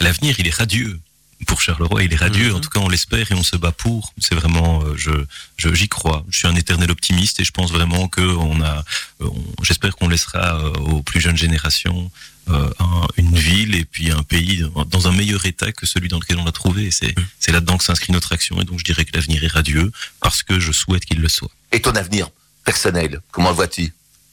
[0.00, 0.98] L'avenir, il est radieux
[1.46, 2.52] pour Charleroi, il est radieux.
[2.52, 2.60] En mhm.
[2.60, 4.12] tout cas, on l'espère et on se bat pour.
[4.18, 6.24] C'est vraiment, euh, je, j'y crois.
[6.30, 8.84] Je suis un éternel optimiste et je pense vraiment que on a,
[9.20, 9.28] euh,
[9.62, 12.10] j'espère qu'on laissera euh, aux plus jeunes générations
[13.16, 16.44] une ville et puis un pays dans un meilleur état que celui dans lequel on
[16.44, 16.90] l'a trouvé.
[16.90, 17.24] C'est, mhm.
[17.38, 20.42] c'est là-dedans que s'inscrit notre action et donc je dirais que l'avenir est radieux parce
[20.42, 21.50] que je souhaite qu'il le soit.
[21.70, 22.28] Et ton avenir
[22.64, 23.92] personnel, comment le vois-tu?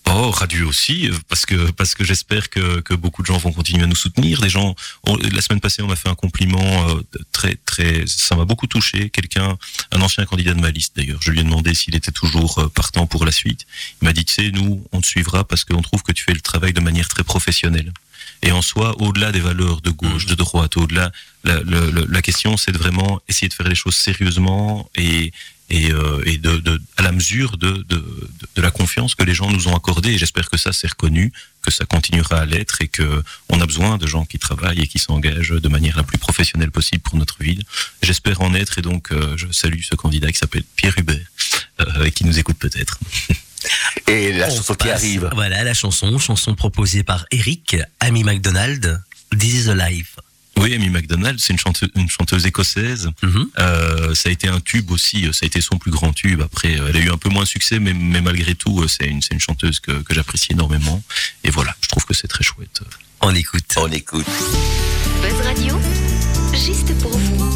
[0.10, 3.84] Oh, radieux aussi, parce que parce que j'espère que, que beaucoup de gens vont continuer
[3.84, 4.40] à nous soutenir.
[4.40, 4.74] Des gens,
[5.06, 7.02] la semaine passée, on m'a fait un compliment euh,
[7.34, 9.10] très très, ça m'a beaucoup touché.
[9.10, 9.58] Quelqu'un,
[9.92, 12.70] un ancien candidat de ma liste d'ailleurs, je lui ai demandé s'il était toujours euh,
[12.70, 13.66] partant pour la suite.
[14.02, 16.34] Il m'a dit, tu sais, nous, on te suivra parce qu'on trouve que tu fais
[16.34, 17.92] le travail de manière très professionnelle.
[18.44, 20.30] Et en soi, au-delà des valeurs de gauche, mmh.
[20.30, 21.12] de droite, au-delà,
[21.44, 25.34] la, la, la question, c'est de vraiment essayer de faire les choses sérieusement et,
[25.70, 29.34] et, euh, et de, de, à la mesure de, de, de, la confiance que les
[29.34, 30.12] gens nous ont accordée.
[30.12, 33.66] Et j'espère que ça c'est reconnu, que ça continuera à l'être et que on a
[33.66, 37.18] besoin de gens qui travaillent et qui s'engagent de manière la plus professionnelle possible pour
[37.18, 37.64] notre ville.
[38.02, 41.28] J'espère en être et donc euh, je salue ce candidat qui s'appelle Pierre Hubert
[41.82, 43.00] euh, et qui nous écoute peut-être.
[44.08, 45.30] Et la chanson qui arrive.
[45.34, 49.02] Voilà la chanson, chanson proposée par Eric, Amy McDonald,
[49.32, 50.16] This is a Life.
[50.58, 53.10] Oui, Amy McDonald, c'est une chanteuse, une chanteuse écossaise.
[53.22, 53.50] Mhm.
[53.60, 56.42] Euh, ça a été un tube aussi, ça a été son plus grand tube.
[56.42, 58.88] Après, euh, elle a eu un peu moins de succès, mais, mais malgré tout, euh,
[58.88, 61.04] c'est une, c'est une chanteuse que, que j'apprécie énormément.
[61.44, 62.82] Et voilà, je trouve que c'est très chouette.
[63.22, 63.74] On écoute.
[63.78, 64.26] On écoute.
[65.22, 65.80] Buzz Radio,
[66.54, 67.47] juste pour vous.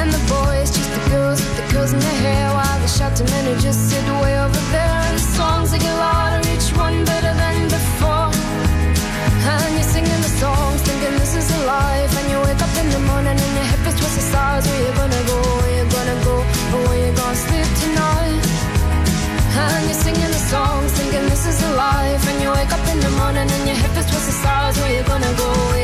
[0.00, 3.26] And the boys just the girls with the curls in their hair, while the shouting
[3.30, 4.96] men just sit way over there.
[5.06, 8.30] And the songs they get louder, each one better than before.
[9.52, 12.12] And you're singing the songs, thinking this is a life.
[12.18, 14.64] And you wake up in the morning and your hip is twisted stars.
[14.66, 15.38] Where you gonna go?
[15.60, 16.36] Where you gonna go?
[16.74, 18.42] Or where you gonna sleep tonight?
[19.64, 22.22] And you're singing the songs, thinking this is a life.
[22.30, 24.78] And you wake up in the morning and your hip is twisted go?
[24.80, 25.79] Where you gonna go?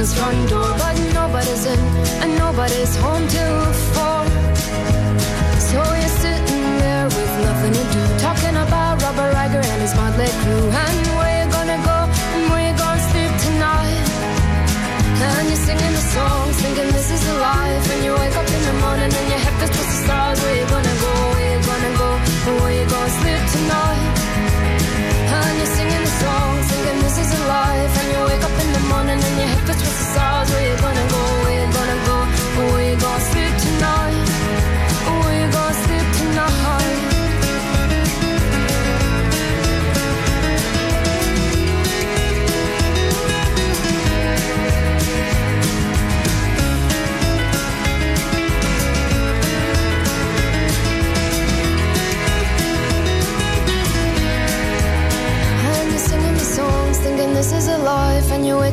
[0.00, 1.78] Outside front door But nobody's in
[2.22, 3.79] and nobody's home till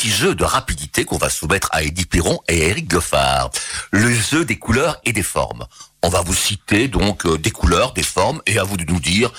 [0.00, 3.50] Petit jeu de rapidité qu'on va soumettre à Eddie Perron et Eric Goffard.
[3.90, 5.66] Le jeu des couleurs et des formes.
[6.02, 8.98] On va vous citer donc euh, des couleurs, des formes, et à vous de nous
[8.98, 9.30] dire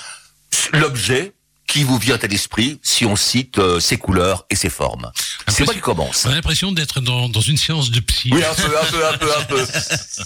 [0.72, 1.32] l'objet
[1.66, 5.10] qui vous vient à l'esprit si on cite euh, ces couleurs et ces formes.
[5.48, 6.26] C'est moi qui commence.
[6.26, 8.30] On a l'impression d'être dans, dans une séance de psy.
[8.32, 9.66] Oui, un peu, un peu, un peu, un peu.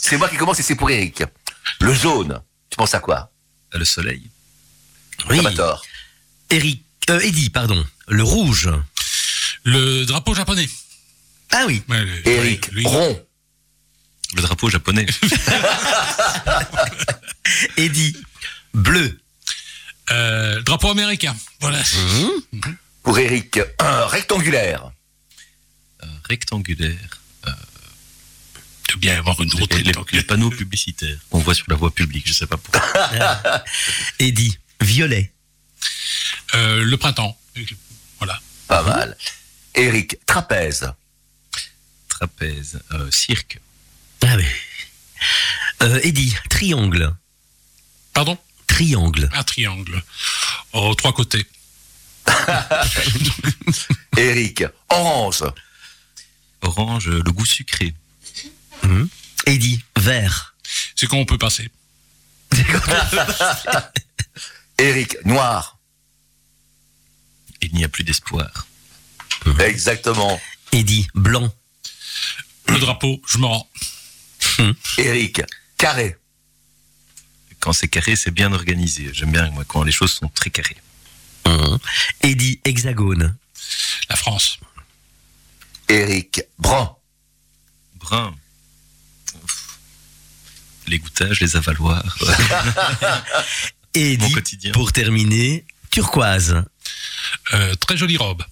[0.02, 1.22] C'est moi qui commence et c'est pour Eric.
[1.80, 3.30] Le jaune, tu penses à quoi?
[3.72, 4.30] Le soleil.
[5.30, 5.40] Oui.
[5.54, 5.82] Tort.
[6.50, 7.82] Eric, euh, Eddie, pardon.
[8.08, 8.68] Le rouge.
[9.66, 10.68] Le drapeau japonais.
[11.50, 11.82] Ah oui.
[11.88, 13.20] Ouais, le- Eric, lui- rond.
[14.36, 15.06] Le drapeau japonais.
[17.76, 18.16] Eddie,
[18.74, 19.18] bleu.
[20.10, 21.34] Euh, drapeau américain.
[21.60, 21.82] Voilà.
[23.02, 24.90] Pour Eric, un rectangulaire.
[26.02, 26.96] Euh, rectangulaire.
[28.88, 31.74] Il doit bien y avoir une autre les- les panneaux publicitaires qu'on voit sur la
[31.74, 33.10] voie publique, je sais pas pourquoi.
[34.20, 35.32] Eddie, violet.
[36.54, 37.36] euh, Le printemps.
[38.18, 38.40] Voilà.
[38.68, 39.16] Pas mal.
[39.76, 40.92] Eric, trapèze.
[42.08, 42.80] Trapèze.
[42.92, 43.60] euh, cirque.
[44.22, 44.44] Ah oui.
[45.82, 47.14] Euh, Eddie, triangle.
[48.14, 48.38] Pardon?
[48.66, 49.28] Triangle.
[49.34, 50.02] Un triangle.
[50.72, 51.46] Oh, trois côtés.
[54.16, 55.44] Eric, orange.
[56.62, 57.94] Orange, le goût sucré.
[58.82, 59.08] Mhm.
[59.46, 60.54] Eddie, vert.
[60.96, 61.70] C'est quand on peut passer.
[64.78, 65.78] Eric, noir.
[67.62, 68.65] Il n'y a plus d'espoir.
[69.60, 70.40] Exactement.
[70.72, 71.52] Eddie, blanc.
[72.68, 73.68] Le drapeau, je me rends.
[74.98, 75.42] Eric,
[75.78, 76.16] carré.
[77.60, 79.10] Quand c'est carré, c'est bien organisé.
[79.12, 80.76] J'aime bien moi, quand les choses sont très carrées.
[81.44, 81.78] Hum.
[82.22, 83.36] Eddie, hexagone.
[84.08, 84.58] La France.
[85.88, 86.96] Eric, brun.
[87.94, 88.34] Brun.
[89.44, 89.78] Ouf.
[90.88, 93.16] Les goûtages, les avaloirs, mon
[93.94, 94.72] Eddie, quotidien.
[94.72, 96.62] pour terminer, turquoise.
[97.54, 98.44] Euh, très jolie robe.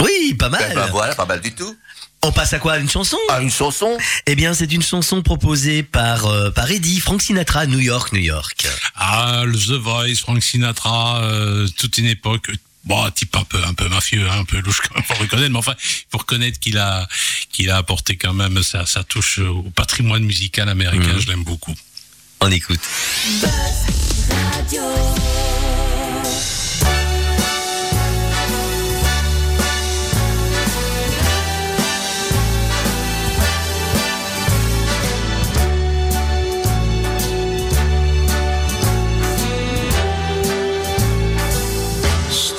[0.00, 0.74] Oui, pas Ben, mal.
[0.74, 1.76] ben voilà, pas mal du tout.
[2.24, 2.78] On passe à quoi?
[2.78, 3.18] Une chanson?
[3.30, 7.66] Ah, une chanson Eh bien, c'est une chanson proposée par, euh, par Eddie, Frank Sinatra,
[7.66, 8.66] New York, New York.
[8.94, 12.50] Ah, le The Voice, Frank Sinatra, euh, toute une époque.
[12.84, 15.14] Bon, un type un peu, un peu mafieux, hein, un peu louche quand même, faut
[15.14, 15.50] reconnaître.
[15.50, 17.08] Mais enfin, il faut reconnaître qu'il a,
[17.50, 21.12] qu'il a apporté quand même sa, sa touche au patrimoine musical américain.
[21.14, 21.20] Mhm.
[21.20, 21.74] Je l'aime beaucoup.
[22.40, 22.80] On écoute.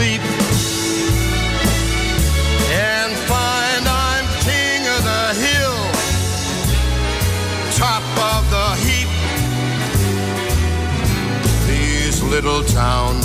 [0.00, 0.22] sleep
[2.72, 5.80] and find I'm king of the hill,
[7.76, 9.10] top of the heap.
[11.66, 13.19] These little town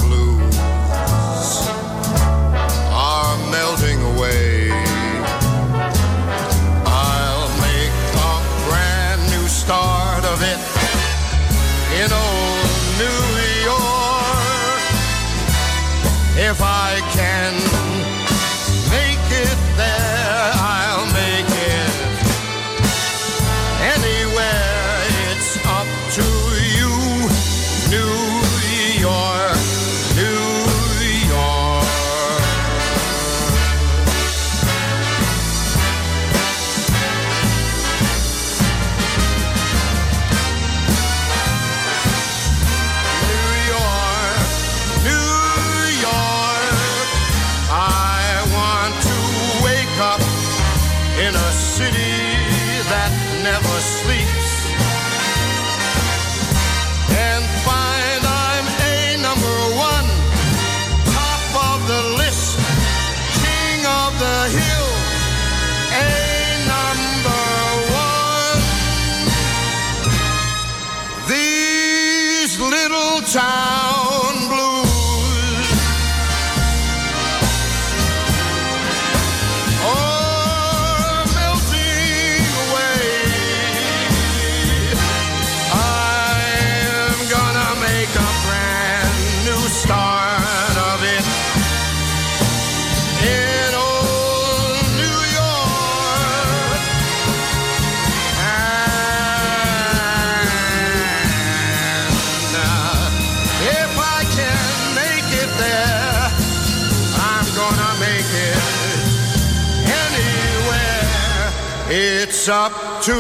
[112.46, 113.18] It's up to you,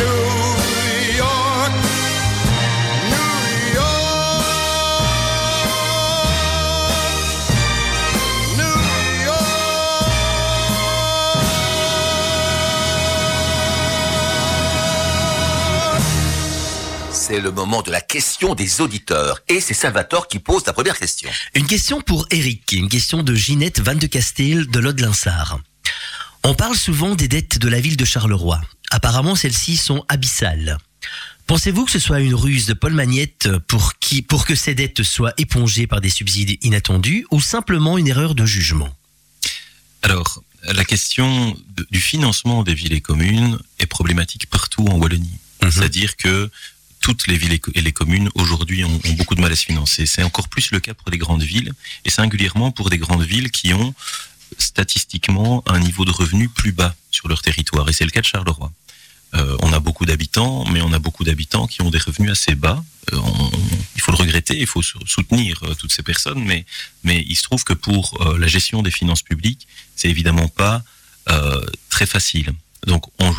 [0.00, 0.18] New
[1.16, 1.72] York,
[3.12, 3.30] New
[3.74, 4.52] York,
[8.56, 8.74] New
[9.24, 9.38] York.
[17.12, 19.38] C'est le moment de la question des auditeurs.
[19.46, 21.30] Et c'est Salvatore qui pose la première question.
[21.54, 25.60] Une question pour Eric, une question de Ginette Van de Castel de Lode-Linsard.
[26.44, 28.60] On parle souvent des dettes de la ville de Charleroi.
[28.90, 30.78] Apparemment, celles-ci sont abyssales.
[31.46, 35.02] Pensez-vous que ce soit une ruse de Paul Magnette pour, qui, pour que ces dettes
[35.02, 38.94] soient épongées par des subsides inattendus ou simplement une erreur de jugement?
[40.02, 45.38] Alors, la question de- du financement des villes et communes est problématique partout en Wallonie.
[45.62, 45.70] Mhm.
[45.70, 46.50] C'est-à-dire que
[47.00, 50.06] toutes les villes et les communes aujourd'hui ont, ont beaucoup de mal à se financer.
[50.06, 51.72] C'est encore plus le cas pour les grandes villes
[52.06, 53.94] et singulièrement pour des grandes villes qui ont
[54.58, 57.88] statistiquement un niveau de revenu plus bas sur leur territoire.
[57.88, 58.72] Et c'est le cas de Charleroi.
[59.34, 62.54] Euh, on a beaucoup d'habitants, mais on a beaucoup d'habitants qui ont des revenus assez
[62.54, 62.84] bas.
[63.12, 63.18] Euh,
[63.96, 66.64] il faut le regretter, il faut sou- soutenir euh, toutes ces personnes, mais,
[67.02, 70.82] mais il se trouve que pour la gestion des finances publiques, c'est évidemment pas
[71.88, 72.52] très facile.
[72.86, 73.32] Donc, on,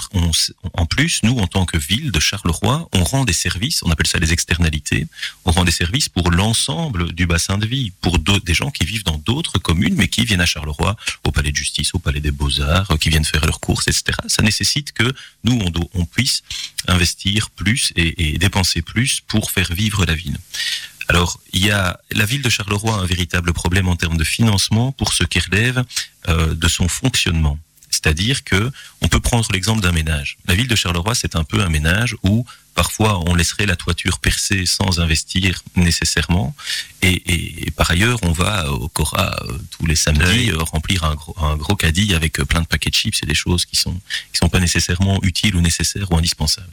[0.74, 4.08] en plus, nous, en tant que ville de Charleroi, on rend des services, on appelle
[4.08, 5.08] ça les externalités,
[5.44, 9.04] on rend des services pour l'ensemble du bassin de vie, pour des gens qui vivent
[9.04, 12.32] dans d'autres communes, mais qui viennent à Charleroi, au palais de justice, au palais des
[12.32, 14.18] beaux-arts, euh, qui viennent faire leurs courses, etc.
[14.28, 15.12] Ça nécessite que
[15.44, 16.44] nous, on, on puisse
[16.88, 20.38] investir plus et, et dépenser plus pour faire vivre la ville.
[21.08, 24.24] Alors, il y a la ville de Charleroi a un véritable problème en termes de
[24.24, 25.84] financement pour ce qui relève
[26.30, 27.60] euh, de son fonctionnement.
[28.06, 30.38] C'est-à-dire que on peut prendre l'exemple d'un ménage.
[30.48, 32.46] La ville de Charleroi, c'est un peu un ménage où
[32.76, 36.56] parfois on laisserait la toiture percée sans investir nécessairement,
[37.02, 41.04] et, et- et par ailleurs on va au Cora euh, tous les samedis euh, remplir
[41.04, 43.66] un gros, un gros caddie avec euh, plein de paquets de chips et des choses
[43.66, 43.96] qui sont
[44.32, 46.70] qui sont pas nécessairement utiles ou nécessaires ou indispensables.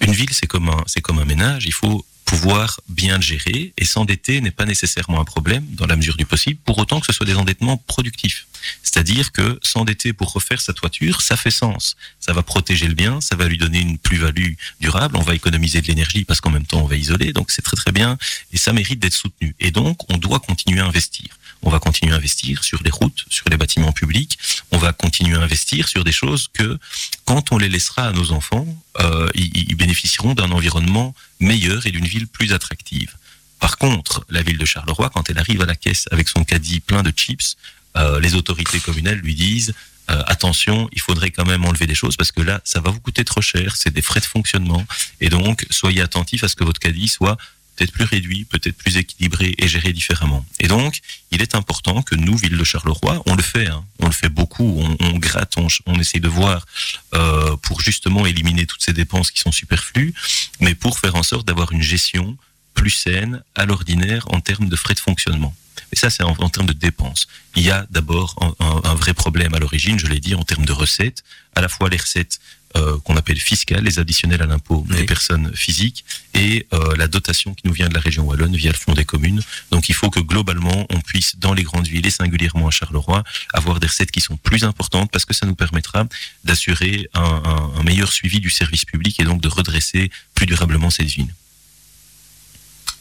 [0.00, 1.64] Une ville, c'est comme un, c'est comme un ménage.
[1.64, 6.14] Il faut pouvoir bien gérer et s'endetter n'est pas nécessairement un problème dans la mesure
[6.14, 8.46] du possible, pour autant que ce soit des endettements productifs.
[8.82, 11.96] C'est-à-dire que s'endetter pour refaire sa toiture, ça fait sens.
[12.20, 15.80] Ça va protéger le bien, ça va lui donner une plus-value durable, on va économiser
[15.80, 18.18] de l'énergie parce qu'en même temps on va isoler, donc c'est très très bien
[18.52, 19.54] et ça mérite d'être soutenu.
[19.58, 21.37] Et donc on doit continuer à investir.
[21.62, 24.38] On va continuer à investir sur les routes, sur les bâtiments publics,
[24.70, 26.78] on va continuer à investir sur des choses que
[27.24, 28.66] quand on les laissera à nos enfants,
[29.00, 33.16] euh, ils, bénéficieront d'un environnement meilleur et d'une ville plus attractive.
[33.60, 36.80] Par contre, la ville de Charleroi, quand elle arrive à la caisse avec son caddie
[36.80, 37.56] plein de chips,
[37.96, 39.74] euh, les autorités communales lui disent
[40.10, 43.00] euh, attention, il faudrait quand même enlever des choses parce que là, ça va vous
[43.00, 44.84] coûter trop cher, c'est des frais de fonctionnement,
[45.20, 47.36] et donc soyez attentifs à ce que votre caddie soit
[47.78, 50.44] peut-être plus réduit, peut-être plus équilibré et géré différemment.
[50.58, 50.98] Et donc,
[51.30, 54.28] il est important que nous, ville de Charleroi, on le fait, hein, on le fait
[54.28, 56.66] beaucoup, on, gratte, on, on essaie de voir
[57.14, 60.12] euh, pour justement éliminer toutes ces dépenses qui sont superflues,
[60.60, 62.36] mais pour faire en sorte d'avoir une gestion
[62.74, 65.54] plus saine à l'ordinaire en termes de frais de fonctionnement.
[65.92, 67.28] Et ça, c'est en, termes de dépenses.
[67.54, 70.72] Il y a d'abord un vrai problème à l'origine, je l'ai dit, en termes de
[70.72, 71.22] recettes,
[71.54, 72.40] à la fois les recettes
[72.76, 76.04] euh, qu'on appelle fiscales, les additionnels à l'impôt des personnes physiques,
[76.34, 79.04] et euh, la dotation qui nous vient de la région wallonne via le fonds des
[79.04, 79.40] communes.
[79.70, 83.24] Donc il faut que globalement, on puisse, dans les grandes villes et singulièrement à Charleroi,
[83.54, 86.06] avoir des recettes qui sont plus importantes parce que ça nous permettra
[86.44, 90.90] d'assurer un, un- un meilleur suivi du service public et donc de redresser plus durablement
[90.90, 91.32] cette ville.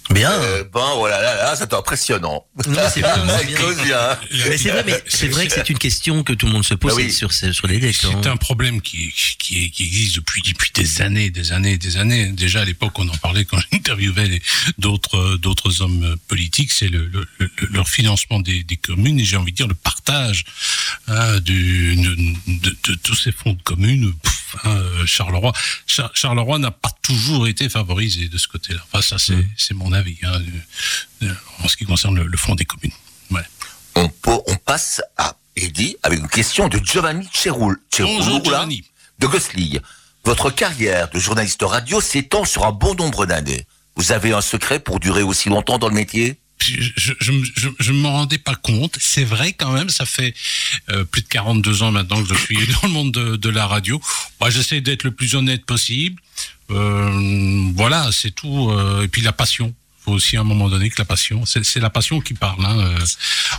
[0.10, 0.32] Bien.
[0.32, 2.46] Euh, bon, voilà, là, là, c'est impressionnant.
[2.68, 3.02] Non, c'est.
[4.48, 6.94] Mais vrai, mais c'est vrai que c'est une question que tout le monde se pose
[6.94, 7.12] Ah oui.
[7.12, 7.92] sur, sur les hein.
[7.94, 12.28] C'est un problème qui, qui, existe depuis, depuis des années, des années, des années.
[12.32, 14.42] Déjà à l'époque, on en parlait quand j'interviewais
[14.78, 19.38] d'autres d'autres hommes politiques, c'est le, le- le- leur financement des, des communes et j'ai
[19.38, 20.44] envie de dire le partage
[21.08, 24.14] hein, du, de, de- de tous ces fonds de communes.
[24.24, 25.54] Pff, hein, Charleroi,
[25.86, 28.80] Char- Charleroi n'a pas toujours été favorisé de ce côté-là.
[28.92, 30.42] Enfin, ça c'est c'est mon avis hein,
[31.64, 32.92] en ce qui concerne le, le fonds des communes.
[33.32, 33.42] Ouais.
[33.96, 34.10] On,
[34.66, 38.84] passe à Eddie avec une question de Giovanni Ceroul, Bonjour Giovanni.
[39.20, 39.80] de Gosling.
[40.24, 43.66] Votre carrière de journaliste radio s'étend sur un bon nombre d'années.
[43.96, 46.38] Vous avez un secret pour durer aussi longtemps dans le métier?
[46.60, 48.98] Je, je, je, je, je me rendais pas compte.
[49.00, 50.34] C'est vrai quand même, ça fait
[50.90, 53.66] euh, plus de 42 ans maintenant que je suis dans le monde de, de la
[53.68, 54.02] radio.
[54.42, 56.22] Moi, j'essaie d'être le plus honnête possible.
[56.72, 58.70] Euh, voilà, c'est tout.
[58.72, 59.74] Euh, et puis la passion.
[60.12, 63.06] Aussi à un moment donné que la passion, c'est la passion qui parle hein, euh,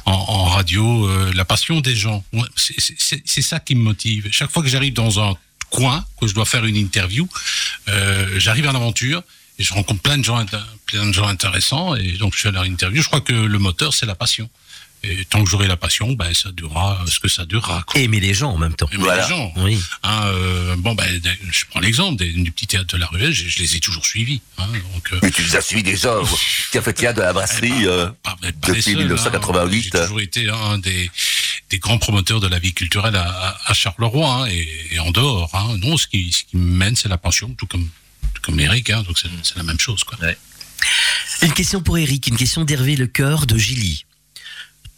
[0.05, 2.25] en, radio, euh, la passion des gens.
[2.57, 4.29] C'est- ça qui me motive.
[4.31, 5.35] Chaque fois que j'arrive dans un
[5.71, 7.29] coin, que je dois faire une interview,
[7.89, 9.23] euh, j'arrive à l'aventure
[9.59, 10.45] et je rencontre plein de gens,
[10.87, 13.01] plein de gens intéressants et donc je fais leur interview.
[13.03, 14.51] Je crois que le moteur c'est la passion.
[15.05, 17.85] Et tant que j'aurai la passion, ben ça durera ce que ça durera.
[17.87, 18.01] quoi.
[18.01, 18.89] Aimer les gens en même temps.
[18.93, 19.23] Aimer Voilà.
[19.23, 19.53] les gens.
[19.59, 19.79] Oui.
[20.03, 21.07] Hein, euh, bon, ben,
[21.53, 24.05] je prends l'exemple des, du petit théâtre de la Ruelle, je, je les ai toujours
[24.05, 24.41] suivis.
[24.59, 26.15] Hein, donc, euh, Mais tu les as suivis déjà.
[26.73, 27.87] Tu as fait théâtre de la brasserie.
[27.87, 28.99] euh, pas- pas les depuis seuls, hein.
[29.05, 29.83] 1988.
[29.85, 31.11] J'ai toujours été un des,
[31.71, 35.11] des grands promoteurs de la vie culturelle à, à- à Charleroi hein, et, et en
[35.13, 35.51] dehors.
[35.55, 35.77] Hein.
[35.79, 37.89] Non, ce qui, ce qui me mène, c'est la passion, tout comme,
[38.35, 38.91] tout comme Eric.
[38.91, 40.03] Hein, donc c'est c'est la même chose.
[40.03, 40.19] Quoi.
[41.43, 44.05] Une question pour Eric, une question d'Hervé Lecoeur de Gilly.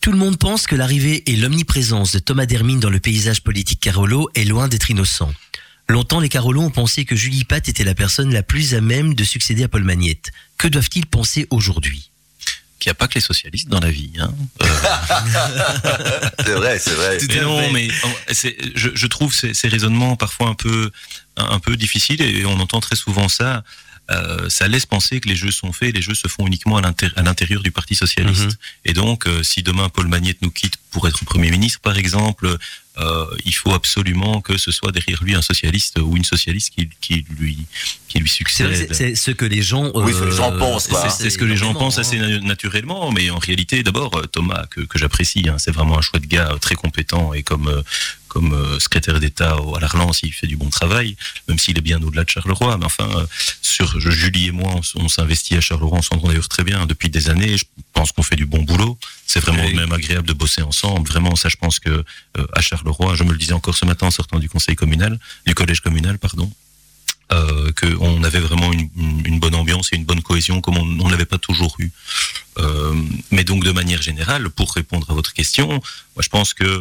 [0.01, 3.80] Tout le monde pense que l'arrivée et l'omniprésence de Thomas Dermine dans le paysage politique
[3.80, 5.30] Carolo est loin d'être innocent.
[5.88, 9.14] Longtemps, les Carolos ont pensé que Julie Pat était la personne la plus à même
[9.14, 10.30] de succéder à Paul Magnette.
[10.57, 12.11] Que doivent-ils penser aujourd'hui?
[12.78, 14.12] Qu'il n'y a pas que les socialistes dans la vie.
[14.18, 14.32] Hein.
[14.62, 14.66] Euh,
[16.46, 17.18] C'est vrai, c'est vrai.
[17.28, 17.88] Mais non, mais
[18.32, 20.90] c'est- je, je trouve ces, ces raisonnements parfois un peu,
[21.36, 23.64] un, un peu difficiles et on entend très souvent ça.
[24.11, 26.82] Euh, ça laisse penser que les jeux sont faits, les jeux se font uniquement à
[26.82, 28.42] l'intér- à l'intérieur du Parti socialiste.
[28.44, 28.50] Mhm.
[28.86, 32.56] Et donc, euh, si demain Paul Magnette nous quitte pour être Premier ministre, par exemple,
[32.98, 36.88] euh, il faut absolument que ce soit derrière lui un socialiste ou une socialiste qui,
[37.00, 37.56] qui lui
[38.08, 38.92] qui succède.
[38.92, 39.90] c'est- ce que les gens.
[39.94, 40.88] Oui, ce que les gens pensent.
[41.18, 42.28] C'est ce que les gens pensent assez hein.
[42.28, 46.26] na- naturellement, mais en réalité, d'abord, Thomas, que, que j'apprécie, hein, c'est vraiment un chouette
[46.26, 47.82] gars euh, très compétent et comme, euh,
[48.30, 51.16] comme euh, secrétaire d'État à la relance, il fait du bon travail,
[51.48, 52.78] même s'il est bien au-delà de Charleroi.
[52.78, 53.26] Mais enfin, euh,
[53.60, 57.28] sur Julie et moi, on, s'investit à Charleroi, on s'entend d'ailleurs très bien depuis des
[57.28, 57.58] années.
[57.58, 58.96] Je pense qu'on fait du bon boulot.
[59.26, 59.74] C'est vraiment Oui.
[59.74, 61.08] même agréable de bosser ensemble.
[61.08, 64.06] Vraiment, ça, je pense que euh, à Charleroi, je me le disais encore ce matin
[64.06, 66.50] en sortant du conseil communal, du collège communal, pardon.
[67.32, 71.38] Euh, qu'on avait vraiment une, bonne ambiance et une bonne cohésion comme on l'avait pas
[71.38, 71.92] toujours eu.
[72.58, 72.92] Euh,
[73.30, 76.80] mais donc de manière générale, pour répondre à votre question, moi je pense que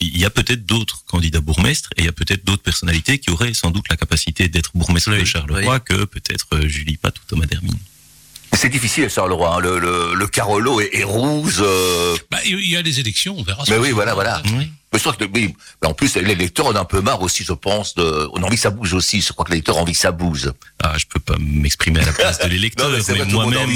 [0.00, 3.30] il y a peut-être d'autres candidats bourgmestres et il y a peut-être d'autres personnalités qui
[3.30, 7.14] auraient sans doute la capacité d'être bourgmestre Oui, de Charleroi que peut-être euh, Julie Pat
[7.16, 7.74] ou Thomas Dermine.
[8.52, 9.56] C'est difficile à Charleroi.
[9.56, 9.60] hein.
[9.60, 11.58] Le, le, le Carolo est, est rouge.
[11.60, 13.62] euh, Bah, il y a les élections, on verra.
[13.68, 14.42] Mais oui, voilà, voilà.
[14.54, 14.70] Oui.
[14.92, 17.22] Mais je crois que, oui, mais en plus, les lecteurs en ont un peu marre
[17.22, 17.94] aussi, je pense.
[17.94, 19.20] De, on a envie que ça bouge aussi.
[19.20, 20.50] Je crois que les lecteurs ont envie que ça bouge.
[20.82, 23.70] Ah, je peux pas m'exprimer à la place de l'électeur, mais mais a moi-même.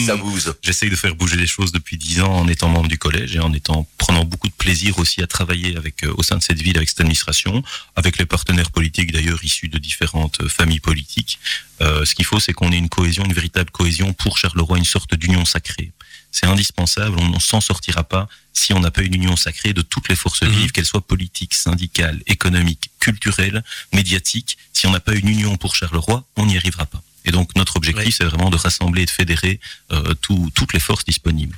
[0.61, 3.41] J'essaye de faire bouger les choses depuis dix ans en étant membre du collège et
[3.41, 6.61] en étant prenant beaucoup de plaisir aussi à travailler avec euh, au sein de cette
[6.61, 7.63] ville avec cette administration,
[7.95, 11.39] avec les partenaires politiques d'ailleurs issus de différentes euh, familles politiques.
[11.81, 14.85] Euh, ce qu'il faut, c'est qu'on ait une cohésion, une véritable cohésion pour Charleroi, une
[14.85, 15.93] sorte d'union sacrée.
[16.37, 17.15] C'est indispensable.
[17.21, 20.17] On ne s'en sortira pas si on n'a pas une union sacrée de toutes les
[20.17, 20.49] forces Mhm.
[20.51, 23.63] vives, qu'elles soient politiques, syndicales, économiques, culturelles,
[23.93, 24.59] médiatiques.
[24.73, 27.01] Si on n'a pas une union pour Charleroi, on n'y arrivera pas.
[27.25, 28.13] Et donc notre objectif, Oui.
[28.19, 29.61] c'est vraiment de rassembler et de fédérer
[29.93, 31.57] euh, tout- toutes les forces disponibles.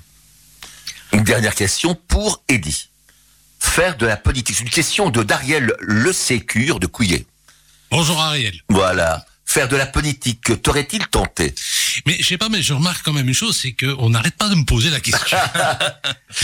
[1.14, 2.88] Une dernière question pour Eddy.
[3.58, 4.56] Faire de la politique.
[4.56, 7.24] C'est une question de Dariel Le Sécure de Couillet.
[7.90, 8.60] Bonjour Ariel.
[8.68, 9.24] Voilà.
[9.48, 11.54] Faire de la politique, t'aurait-il tenté?
[12.04, 14.48] Mais je sais pas, mais je remarque quand même une chose, c'est qu'on n'arrête pas
[14.48, 15.38] de me poser la question.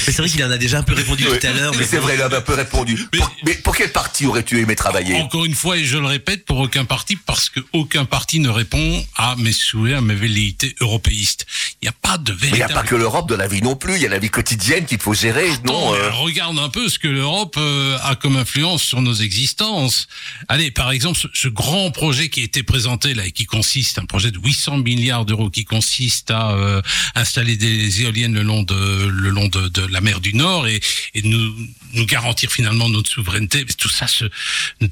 [0.07, 1.39] Mais c'est vrai qu'il en a déjà un peu répondu Oui.
[1.39, 1.75] tout à l'heure.
[1.77, 3.07] mais C'est vrai, il avait un peu répondu.
[3.13, 5.17] Mais- Pour, mais pour quel parti aurais-tu aimé travailler?
[5.17, 8.49] Encore une fois, et je le répète, pour aucun parti, parce que aucun parti ne
[8.49, 11.45] répond à mes souhaits, à mes velléités européistes.
[11.83, 12.75] Il n'y a pas de Mais il n'y a véritable...
[12.75, 13.97] pas que l'Europe de la vie non plus.
[13.97, 15.51] Il y a la vie quotidienne qu'il faut gérer.
[15.67, 20.09] Non, euh, regarde un peu ce que l'Europe euh, a comme influence sur nos existences.
[20.49, 22.92] Allez, par exemple, ce, ce grand projet qui a été présenté
[23.25, 26.83] et qui consiste, un projet de 800 milliards d'euros qui consiste à euh,
[27.15, 30.81] installer des éoliennes le long de le long de la mer du Nord et,
[31.15, 31.55] et nous
[31.95, 33.65] nous garantir finalement notre souveraineté.
[33.67, 34.25] Mais tout ça, ce,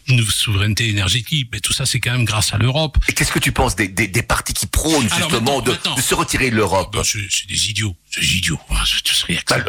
[0.09, 2.97] notre souveraineté énergétique, mais tout ça, c'est quand même grâce à l'Europe.
[3.09, 5.95] Et qu'est-ce que tu penses des, des, des partis qui prônent justement maintenant, de, maintenant.
[5.95, 8.59] de se retirer de l'Europe Ben, c'est c'est des idiots, c'est des idiots.
[8.69, 8.83] Bah,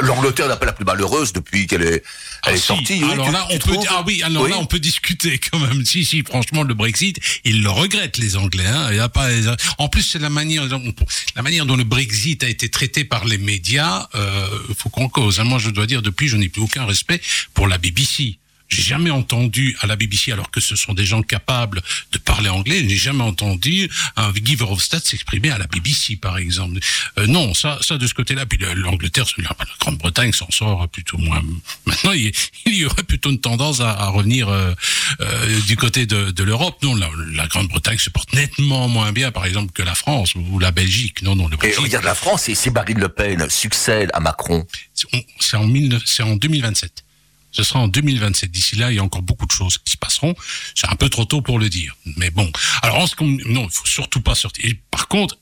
[0.02, 2.04] L'Angleterre n'est pas la plus malheureuse depuis qu'elle est, elle
[2.44, 2.62] Ah, est si.
[2.66, 3.04] sortie.
[3.04, 4.50] alors là, tu on peut, ah oui, alors Oui.
[4.52, 5.86] là, on peut discuter quand même.
[5.86, 8.66] Si, si, franchement, le Brexit, ils le regrettent, les Anglais.
[8.66, 8.88] Hein.
[8.92, 9.28] Il y a pas,
[9.78, 10.64] en plus, c'est la manière,
[11.36, 14.08] la manière dont le Brexit a été traité par les médias.
[14.16, 15.40] Euh, faut qu'on cause.
[15.40, 15.44] hein.
[15.44, 17.21] Moi, je dois dire, depuis, je n'ai plus aucun respect
[17.54, 18.38] pour la BBC.
[18.72, 21.82] J'ai jamais entendu à la BBC, alors que ce sont des gens capables
[22.14, 26.80] de parler anglais, j'ai jamais entendu un Guy Verhofstadt s'exprimer à la BBC, par exemple.
[27.18, 28.46] Euh, non, ça, ça de ce côté-là.
[28.46, 29.50] Puis le- l'Angleterre, la,
[29.82, 31.44] Grande-Bretagne s'en sort plutôt moins.
[31.86, 32.32] Maintenant, il
[32.66, 34.74] y, aurait plutôt une tendance à, à revenir euh,
[35.20, 36.82] euh, du côté de, de l'Europe.
[36.82, 40.60] Non, la, la Grande-Bretagne se porte nettement moins bien, par exemple, que la France ou
[40.60, 41.24] la Belgique.
[41.24, 44.22] Non, non, le Et Brexit, regarde la France, et si Marine Le Pen succède à
[44.22, 45.10] Macron, c'est
[45.42, 47.04] c'est en, 19 c'est en 2027.
[47.52, 48.50] Ce sera en 2027.
[48.52, 50.36] D'ici là, il y a encore beaucoup de choses qui se passeront.
[50.76, 51.96] C'est un peu trop tôt pour le dire.
[52.18, 52.50] Mais bon.
[52.82, 54.66] Alors, en ce qu'on- non, il faut surtout pas sortir.
[54.66, 55.38] Et par contre,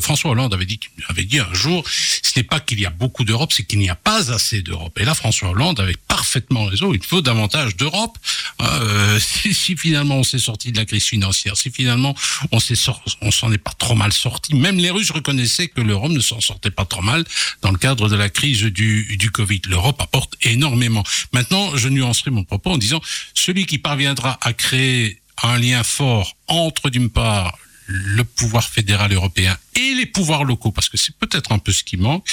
[0.00, 0.78] François Hollande avait dit,
[1.08, 3.88] avait dit un jour, ce n'est pas qu'il y a beaucoup d'Europe, c'est qu'il n'y
[3.88, 4.98] a pas assez d'Europe.
[5.00, 6.92] Et là, François Hollande avait parfaitement raison.
[6.92, 8.18] Il faut davantage d'Europe.
[8.60, 9.18] Euh,
[9.52, 12.14] si, finalement on s'est sorti de la crise financière, si finalement
[12.52, 14.54] on s'est s'en est pas trop mal sorti.
[14.54, 17.24] Même les Russes reconnaissaient que l'Europe ne s'en sortait pas trop mal
[17.62, 19.62] dans le cadre de la crise du Covid.
[19.68, 21.04] L'Europe apporte énormément.
[21.32, 23.00] Maintenant, je nuancerai mon propos en disant
[23.34, 29.56] celui qui parviendra à créer un lien fort entre d'une part le pouvoir fédéral européen
[29.74, 32.26] et les pouvoirs locaux, parce que c'est peut-être un peu ce qui manque,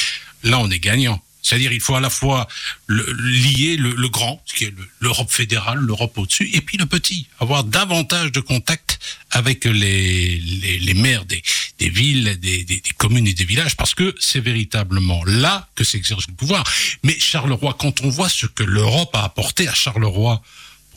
[0.43, 1.21] là on est gagnant.
[1.45, 2.47] C'est-à-dire il faut à la fois
[2.87, 7.27] lier le, grand, ce qui est le- l'Europe fédérale, l'Europe au-dessus, et puis le petit,
[7.39, 8.97] avoir davantage de contact
[9.29, 10.37] avec les,
[10.79, 11.43] les, maires des,
[11.79, 16.27] des villes, des, des communes et des villages, parce que c'est véritablement là que s'exerce
[16.27, 16.63] le pouvoir.
[17.03, 20.41] Mais Charleroi, quand on voit ce que l'Europe a apporté à Charleroi,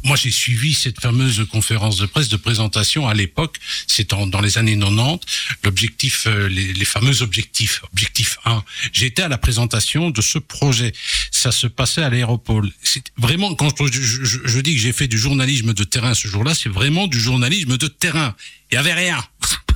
[0.04, 3.56] moi, j'ai suivi cette fameuse conférence de presse de présentation à l'époque.
[3.86, 5.20] C'est dans les années 90.
[5.64, 7.82] L'objectif, euh, les, les fameux objectifs.
[7.92, 8.62] Objectif 1.
[8.92, 10.92] J'étais à la présentation de ce projet.
[11.30, 12.70] Ça se passait à l'aéropole.
[12.82, 16.28] C'est vraiment quand je- je- je dis que j'ai fait du journalisme de terrain ce
[16.28, 18.34] jour-là, c'est vraiment du journalisme de terrain.
[18.70, 19.24] Il y avait rien.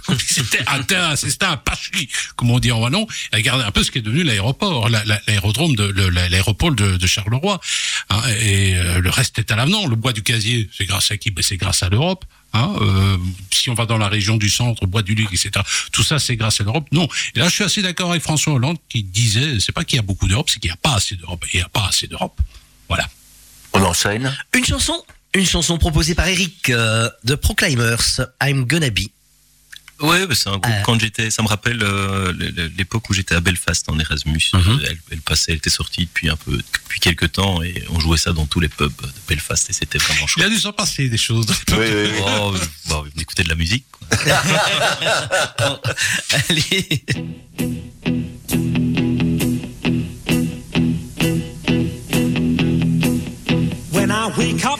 [0.26, 3.06] c'était un, terrain, c'était un pachli, comme on dit en wallon.
[3.32, 6.28] Et regardez un peu ce qui est devenu l'aéroport, la- la- l'aérodrome de le- la-
[6.28, 7.60] l'aéropole de, de Charleroi.
[8.10, 9.86] Hein, et euh, le reste est à l'avenant.
[9.86, 11.30] Le bois du casier, c'est grâce à qui?
[11.30, 12.24] Ben, C'est grâce à l'Europe.
[12.52, 13.16] Hein, euh,
[13.52, 15.50] si on va dans la région du centre, bois du Luc, etc.
[15.92, 16.88] Tout ça, c'est grâce à l'Europe.
[16.90, 17.08] Non.
[17.36, 19.98] Et là, je suis assez d'accord avec François Hollande qui disait, c'est pas qu'il y
[20.00, 21.44] a beaucoup d'Europe, c'est qu'il n'y a pas assez d'Europe.
[21.46, 22.40] Et il n'y a pas assez d'Europe.
[22.88, 23.08] Voilà.
[23.72, 24.36] On enchaîne.
[24.52, 25.00] Une chanson,
[25.32, 29.02] une chanson proposée par Eric euh, de Proclaimers, I'm Gonna Be.
[30.02, 30.82] Ouais, c'est un groupe Euh.
[30.84, 32.32] quand j'étais, ça me rappelle euh,
[32.78, 34.40] l'époque où j'étais à Belfast en Erasmus.
[34.54, 34.80] Mhm.
[34.88, 38.16] elle, elle passait, elle était sortie depuis un peu, depuis quelques temps et on jouait
[38.18, 40.46] ça dans tous les pubs de Belfast et c'était vraiment Il chouette.
[40.46, 41.46] a dû s'en passer des choses.
[41.72, 42.20] Oui, oui, oui.
[42.40, 42.54] Oh,
[42.88, 43.84] bah, on écoutait de la musique.
[43.92, 44.08] quoi.
[46.48, 47.04] Allez.
[53.92, 54.79] When I wake up,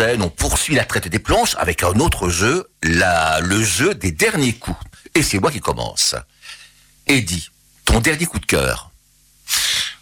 [0.00, 4.52] On poursuit la traite des planches avec un autre jeu, la, le jeu des derniers
[4.52, 4.78] coups.
[5.16, 6.14] Et c'est moi qui commence.
[7.08, 7.48] Eddie,
[7.84, 8.90] ton dernier coup de cœur.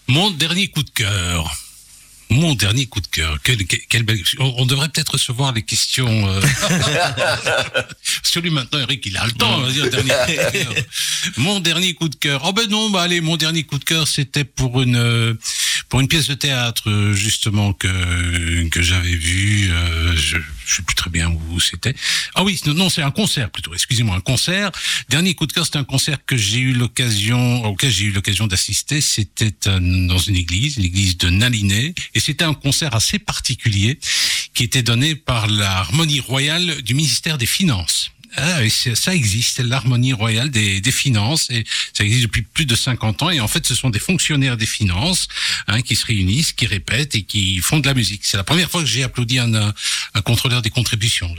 [0.07, 1.57] Mon dernier coup de cœur.
[2.29, 3.39] Mon dernier coup de cœur.
[3.43, 6.29] Quelle, quelle- quelle belle- on, devrait peut-être recevoir les questions.
[6.29, 6.41] euh,
[7.31, 9.61] Parce que lui maintenant, Eric, il a le temps.
[9.69, 10.85] dire, dernier de.
[11.41, 12.43] Mon dernier coup de cœur.
[12.45, 15.35] Oh ben non, bah allez, mon dernier coup de cœur, c'était pour une euh,
[15.89, 19.69] pour une pièce de théâtre euh, justement que que j'avais vue.
[19.71, 21.95] euh, je, je sais plus très bien où c'était.
[22.35, 23.73] Ah oui, non, non, c'est un concert plutôt.
[23.73, 24.73] Excusez-moi, un concert.
[25.09, 28.47] Dernier coup de cœur, c'était un concert que j'ai eu l'occasion, auquel j'ai eu l'occasion
[28.49, 29.01] d'assister.
[29.01, 33.99] C'était un- dans une église, l'église de Naliné, et c'était un concert assez particulier
[34.55, 38.11] qui était donné par l'harmonie royale du ministère des Finances.
[38.37, 42.67] Ah, et ça existe, c'est l'harmonie royale des, des finances, et ça existe depuis plus
[42.67, 45.29] de 50 ans, et en fait, ce sont des fonctionnaires des finances
[45.69, 48.25] hein, qui se réunissent, qui répètent et qui font de la musique.
[48.25, 49.75] C'est la première fois que j'ai applaudi un, un,
[50.15, 51.35] un contrôleur des contributions.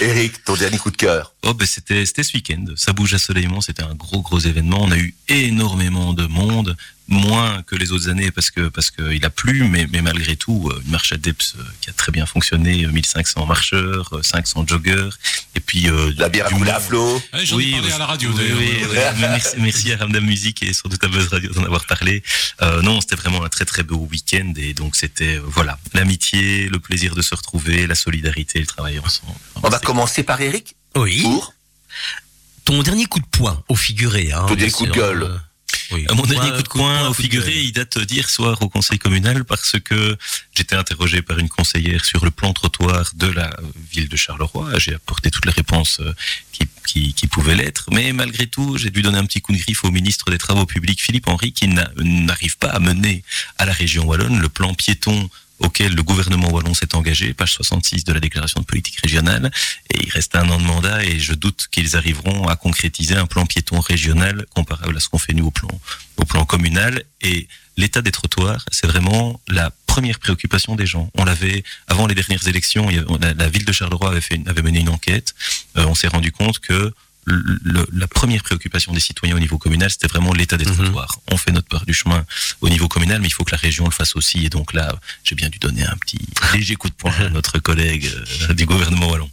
[0.00, 1.34] Eric, ton dernier coup de cœur.
[1.42, 2.64] Oh ben c'était c'était ce week-end.
[2.76, 4.82] Ça bouge à Soleillement, c'était un gros gros événement.
[4.82, 6.76] On a eu énormément de monde,
[7.08, 10.36] moins que les autres années parce que parce que il a plu, mais mais malgré
[10.36, 14.08] tout euh, une marche à Deps euh, qui a très bien fonctionné, euh, 1500 marcheurs,
[14.12, 15.16] euh, 500 joggeurs,
[15.54, 17.14] et puis euh, La bière du à flot.
[17.32, 18.96] Ouais, J'en ai parlé à la radio oui, oui, oui.
[19.20, 22.22] Merci, merci à Ramdam Music et surtout à Buzz Radio d'en avoir parlé.
[22.62, 26.68] Euh, non, c'était vraiment un très très beau week-end et donc c'était euh, voilà l'amitié,
[26.68, 29.32] le plaisir de se retrouver, la solidarité, le travail ensemble.
[29.62, 30.74] On va commencer par Eric.
[30.96, 31.22] Oui.
[31.22, 31.54] Pour
[32.64, 34.32] Ton dernier coup de poing au figuré.
[34.32, 35.40] Hein, Ton dernier coup de gueule.
[35.92, 36.06] Oui.
[36.14, 39.76] Mon dernier coup de coin au figuré, il date d'hier soir au conseil communal parce
[39.84, 40.16] que
[40.54, 43.50] j'étais interrogé par une conseillère sur le plan trottoir de la
[43.92, 44.78] ville de Charleroi.
[44.78, 46.12] J'ai apporté toutes les réponses euh,
[46.52, 49.58] qui, qui, qui pouvaient l'être, mais malgré tout, j'ai dû donner un petit coup de
[49.58, 53.22] griffe au ministre des Travaux publics, Philippe Henry, qui n'a- n'arrive pas à mener
[53.58, 55.28] à la région wallonne le plan piéton
[55.58, 59.50] auquel le gouvernement wallon s'est engagé, page 66 de la déclaration de politique régionale,
[59.90, 63.26] et il reste un an de mandat et je doute qu'ils arriveront à concrétiser un
[63.26, 65.68] plan piéton régional comparable à ce qu'on fait nous au plan,
[66.16, 67.02] au plan communal.
[67.22, 71.10] Et l'état des trottoirs, c'est vraiment la première préoccupation des gens.
[71.14, 72.88] On l'avait, avant les dernières élections,
[73.20, 75.34] la ville de Charleroi avait, fait avait mené une enquête.
[75.78, 76.92] Euh, on s'est rendu compte que
[77.26, 80.74] le- la première préoccupation des citoyens au niveau communal, c'était vraiment l'état des Mhm.
[80.74, 81.18] trottoirs.
[81.30, 82.24] On fait notre part du chemin
[82.60, 84.44] au niveau communal, mais il faut que la région le fasse aussi.
[84.46, 86.18] Et donc là, j'ai bien dû donner un petit
[86.54, 88.10] léger coup de poing à notre collègue
[88.48, 89.30] euh, du gouvernement wallon.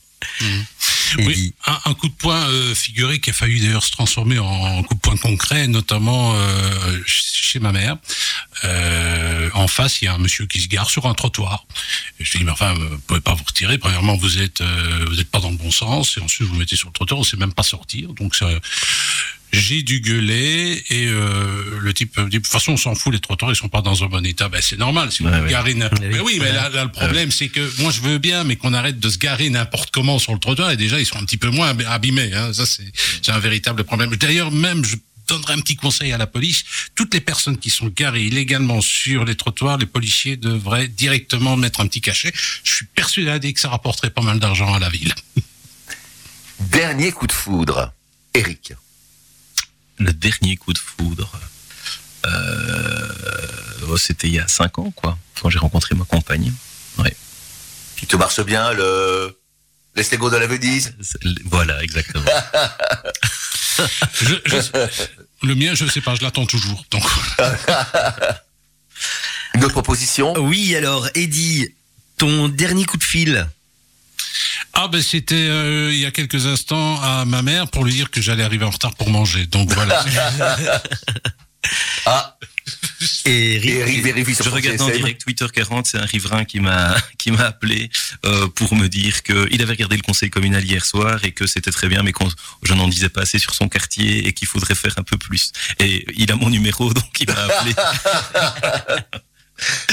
[1.17, 1.25] Eddie.
[1.27, 4.81] Oui, un, un coup de poing euh, figuré qui a failli d'ailleurs se transformer en
[4.83, 7.97] coup de poing concret, notamment euh, chez ma mère.
[8.63, 9.12] Euh,
[9.63, 11.65] en face, il y a un monsieur qui se gare sur un trottoir.
[12.19, 13.77] Et je lui dis, mais enfin, vous pouvez pas vous retirer.
[13.77, 16.59] Premièrement, vous êtes euh, vous êtes pas dans le bon sens, et ensuite vous vous
[16.59, 18.09] mettez sur le trottoir, on sait même pas sortir.
[18.13, 18.49] Donc ça,
[19.51, 23.13] j'ai dû gueuler et euh, le type me dit de toute façon on s'en fout
[23.13, 25.37] les trottoirs ils sont pas dans un bon état ben c'est normal si vous Ouais,
[25.37, 25.51] vous ouais.
[25.51, 26.09] garez n'importe Oui.
[26.11, 28.73] mais oui mais là, là, le problème c'est que moi je veux bien mais qu'on
[28.73, 31.37] arrête de se garer n'importe comment sur le trottoir et déjà ils sont un petit
[31.37, 32.51] peu moins ab- abîmés hein.
[32.51, 32.91] ça c'est
[33.21, 34.95] c'est un véritable problème d'ailleurs même je
[35.27, 36.63] donnerai un petit conseil à la police
[36.95, 41.81] toutes les personnes qui sont garées illégalement sur les trottoirs les policiers devraient directement mettre
[41.81, 42.31] un petit cachet
[42.63, 45.13] je suis persuadé que ça rapporterait pas mal d'argent à la ville
[46.59, 47.93] Dernier coup de foudre.
[48.33, 48.73] Eric.
[49.99, 51.31] Le dernier coup de foudre,
[52.25, 53.07] euh,
[53.89, 56.51] oh, c'était il y a cinq ans, quoi, quand j'ai rencontré ma compagne.
[57.95, 59.37] Qui te marche bien le
[59.95, 62.25] les Legos de la Venise C'est- Voilà, exactement.
[64.21, 67.03] Je- je- le mien je sais pas je l'attends toujours donc
[69.55, 70.33] Une autre proposition?
[70.37, 71.69] Oui, alors, Eddie,
[72.17, 73.47] ton dernier coup de fil.
[74.73, 78.09] Ah ben c'était euh, il y a quelques instants à ma mère pour lui dire
[78.11, 79.45] que j'allais arriver en retard pour manger.
[79.47, 80.03] Donc voilà.
[82.05, 82.37] Ah,
[83.25, 86.59] Et et Eric vérifie sur Je regarde en direct Twitter 40, c'est un riverain qui
[86.59, 87.89] m'a qui m'a appelé
[88.25, 91.45] euh, pour me dire que il avait regardé le conseil communal hier soir et que
[91.47, 92.29] c'était très bien, mais qu'on
[92.63, 95.51] je n'en disais pas assez sur son quartier et qu'il faudrait faire un peu plus.
[95.79, 97.73] Et il a mon numéro, donc il m'a appelé.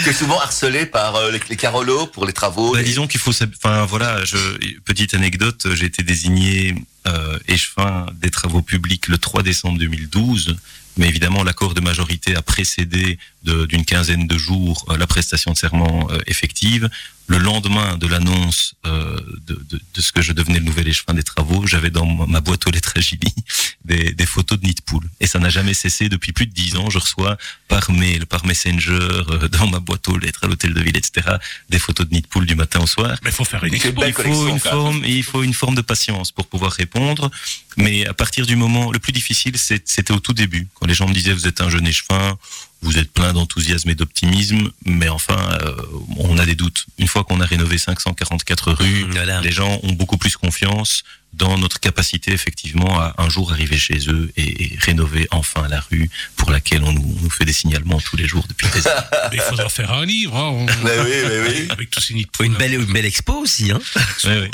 [0.02, 2.72] Tu es souvent harcelé par euh, les, les Carolos pour les travaux.
[2.72, 4.36] Bah, les- disons qu'il faut, enfin voilà, je,
[4.84, 6.74] petite anecdote, j'ai été désigné
[7.06, 10.56] euh, échevin des travaux publics le 3 décembre 2012,
[10.96, 15.56] mais évidemment l'accord de majorité a précédé d'une quinzaine de jours euh, la prestation de
[15.56, 16.88] serment euh, effective.
[17.30, 19.16] Le lendemain de l'annonce euh,
[19.46, 22.40] de, de, de ce que je devenais le nouvel échevin des travaux, j'avais dans ma
[22.40, 23.32] boîte aux lettres à Gilly
[23.84, 25.08] des, des photos de nid de poule.
[25.20, 26.90] Et ça n'a jamais cessé depuis plus de dix ans.
[26.90, 27.38] Je reçois
[27.68, 31.36] par mail, par messenger, euh, dans ma boîte aux lettres à l'hôtel de ville, etc.,
[31.68, 33.16] des photos de nid de poule du matin au soir.
[33.22, 33.92] Mais il faut faire une expo.
[33.92, 37.30] belle Il faut une forme, il faut une forme de patience pour pouvoir répondre.
[37.76, 41.06] Mais à partir du moment, le plus difficile, c'était au tout début, quand les gens
[41.06, 42.36] me disaient vous êtes un jeune échevin,
[42.82, 45.74] vous êtes plein d'enthousiasme et d'optimisme, mais enfin, euh,
[46.16, 46.86] on a des doutes.
[46.98, 49.40] Une fois qu'on a rénové 544 rues, Voilà.
[49.42, 51.02] les gens ont beaucoup plus confiance.
[51.32, 55.80] Dans notre capacité effectivement à un jour arriver chez eux et, et rénover enfin la
[55.90, 58.86] rue pour laquelle on nous, on nous fait des signalements tous les jours depuis des
[58.86, 59.00] années.
[59.32, 61.68] Il faudra faire un livre, hein, on- Mais oui, mais oui.
[61.70, 63.70] avec tous ces nids de une belle, une belle expo aussi.
[63.70, 63.80] Hein.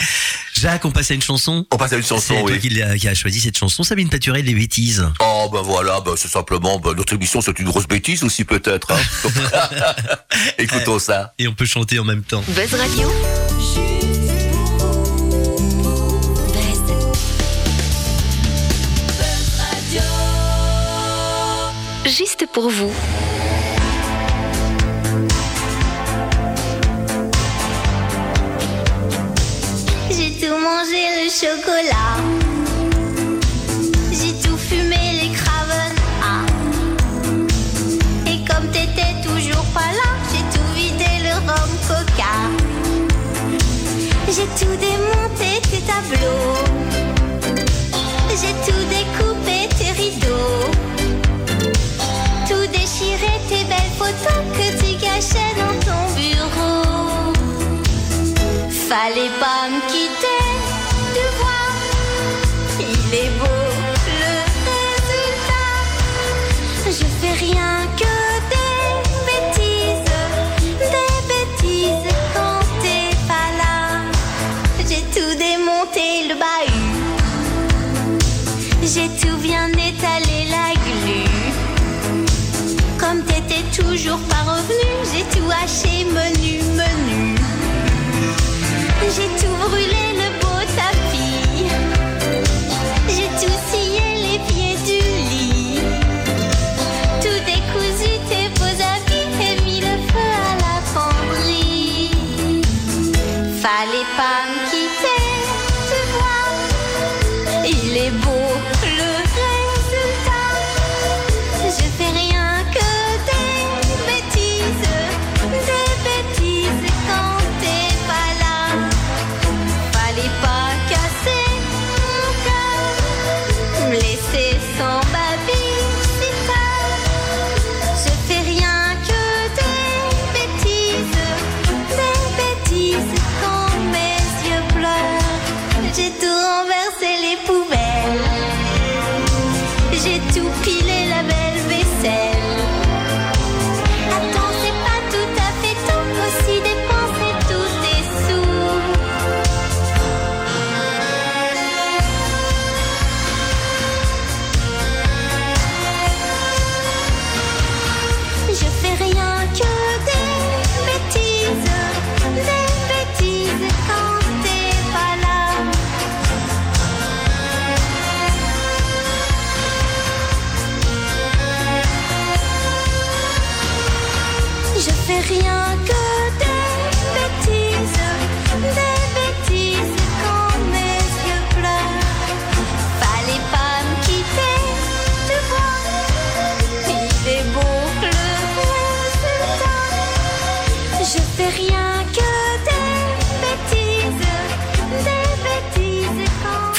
[0.55, 1.66] Jacques, on passe à une chanson.
[1.70, 2.61] On passe à une C'est chanson, toi oui.
[2.61, 3.83] qui, l'a- qui a choisi cette chanson.
[3.83, 5.07] Sabine Paturel, les bêtises.
[5.20, 8.93] Oh, ben voilà, ben, c'est simplement, ben, notre émission, c'est une grosse bêtise aussi, peut-être.
[8.93, 9.01] hein.
[10.59, 11.35] Écoutons ça.
[11.39, 12.45] Et on peut chanter en même temps.
[12.49, 13.86] Buzz Radio.
[22.07, 22.92] Juste pour vous.
[30.09, 32.14] J'ai tout mangé le chocolat.
[34.12, 35.96] J'ai tout fumé les craven.
[36.22, 36.46] Ah.
[38.28, 42.36] Et comme t'étais toujours pas là, j'ai tout vidé le rhum coca.
[44.28, 46.54] J'ai tout démonté tes tableaux.
[48.30, 49.26] J'ai tout découpé
[54.12, 57.32] que tu cachais dans ton bureau.
[58.88, 60.44] Fallait pas me quitter,
[61.14, 61.66] tu vois.
[62.80, 63.62] Il est beau
[64.22, 64.34] le
[64.70, 65.72] résultat.
[66.86, 68.16] Je fais rien que
[85.67, 85.95] j'ai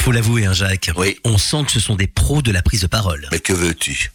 [0.08, 0.90] Faut l'avouer, hein, Jacques.
[0.96, 1.18] Oui.
[1.22, 3.28] On sent que ce sont des pros de la prise de parole.
[3.30, 4.10] Mais que veux-tu?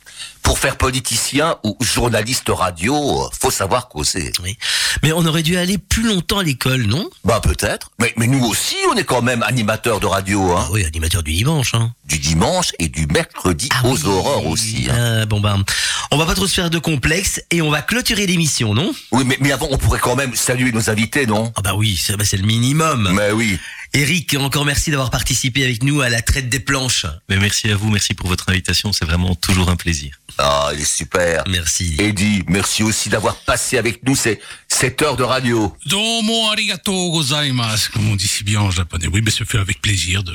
[0.53, 4.31] Pour faire politicien ou journaliste radio, faut savoir causer.
[4.43, 4.55] Oui.
[5.01, 7.09] Mais on aurait dû aller plus longtemps à l'école, non?
[7.23, 7.89] Bah peut-être.
[7.99, 10.65] Mais, mais nous aussi, on est quand même animateurs de radio, hein.
[10.67, 11.73] Ah oui, animateur du dimanche.
[11.73, 11.91] Hein.
[12.05, 14.05] Du dimanche et du mercredi aux oui.
[14.05, 14.89] aurores aussi.
[14.91, 15.21] hein.
[15.23, 15.63] Ah, bon ben,
[16.11, 18.93] on va pas trop se faire de complexe et on va clôturer l'émission, non?
[19.11, 21.51] Oui, mais, mais avant, on pourrait quand même saluer nos invités, non?
[21.55, 23.11] Ah bah oui, c'est bah, c'est le minimum.
[23.11, 23.57] Mais oui.
[23.95, 27.05] Eric, encore merci d'avoir participé avec nous à la traite des planches.
[27.29, 30.19] Mais merci à vous, merci pour votre invitation, c'est vraiment toujours un plaisir.
[30.45, 31.43] Ah, il est super.
[31.47, 31.95] Merci.
[31.99, 35.73] Eddie, merci aussi d'avoir passé avec nous ces, cette heure de radio.
[35.85, 39.07] Domo arigato gozaimasu, comme on dit si bien en japonais.
[39.07, 40.33] Oui, mais ça fait avec plaisir de,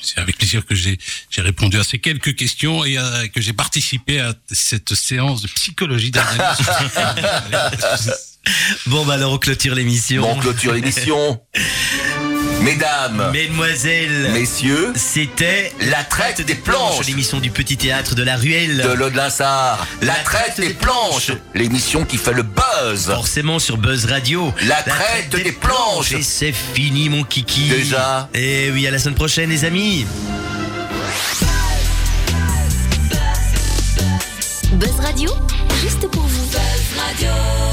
[0.00, 0.98] c'est avec plaisir que j'ai,
[1.28, 5.48] j'ai répondu à ces quelques questions et à- que j'ai participé à cette séance de
[5.48, 6.66] psychologie d'analyse.
[8.86, 10.22] Bon bah alors on clôture l'émission.
[10.22, 11.40] Bon, on clôture l'émission.
[12.62, 18.76] Mesdames, Mesdemoiselles, messieurs, c'était la traite des planches l'émission du petit théâtre de la ruelle.
[18.76, 19.84] de l'Aude-Linsard.
[20.00, 23.06] La traite des planches, l'émission qui fait le buzz.
[23.06, 24.54] Forcément sur Buzz Radio.
[24.62, 26.12] La traite des planches.
[26.12, 27.68] Et c'est fini mon kiki.
[27.68, 28.28] Déjà.
[28.32, 30.06] Et oui, à la semaine prochaine les amis.
[34.74, 35.30] Buzz Radio,
[35.82, 36.42] juste pour vous.
[36.96, 37.71] Radio.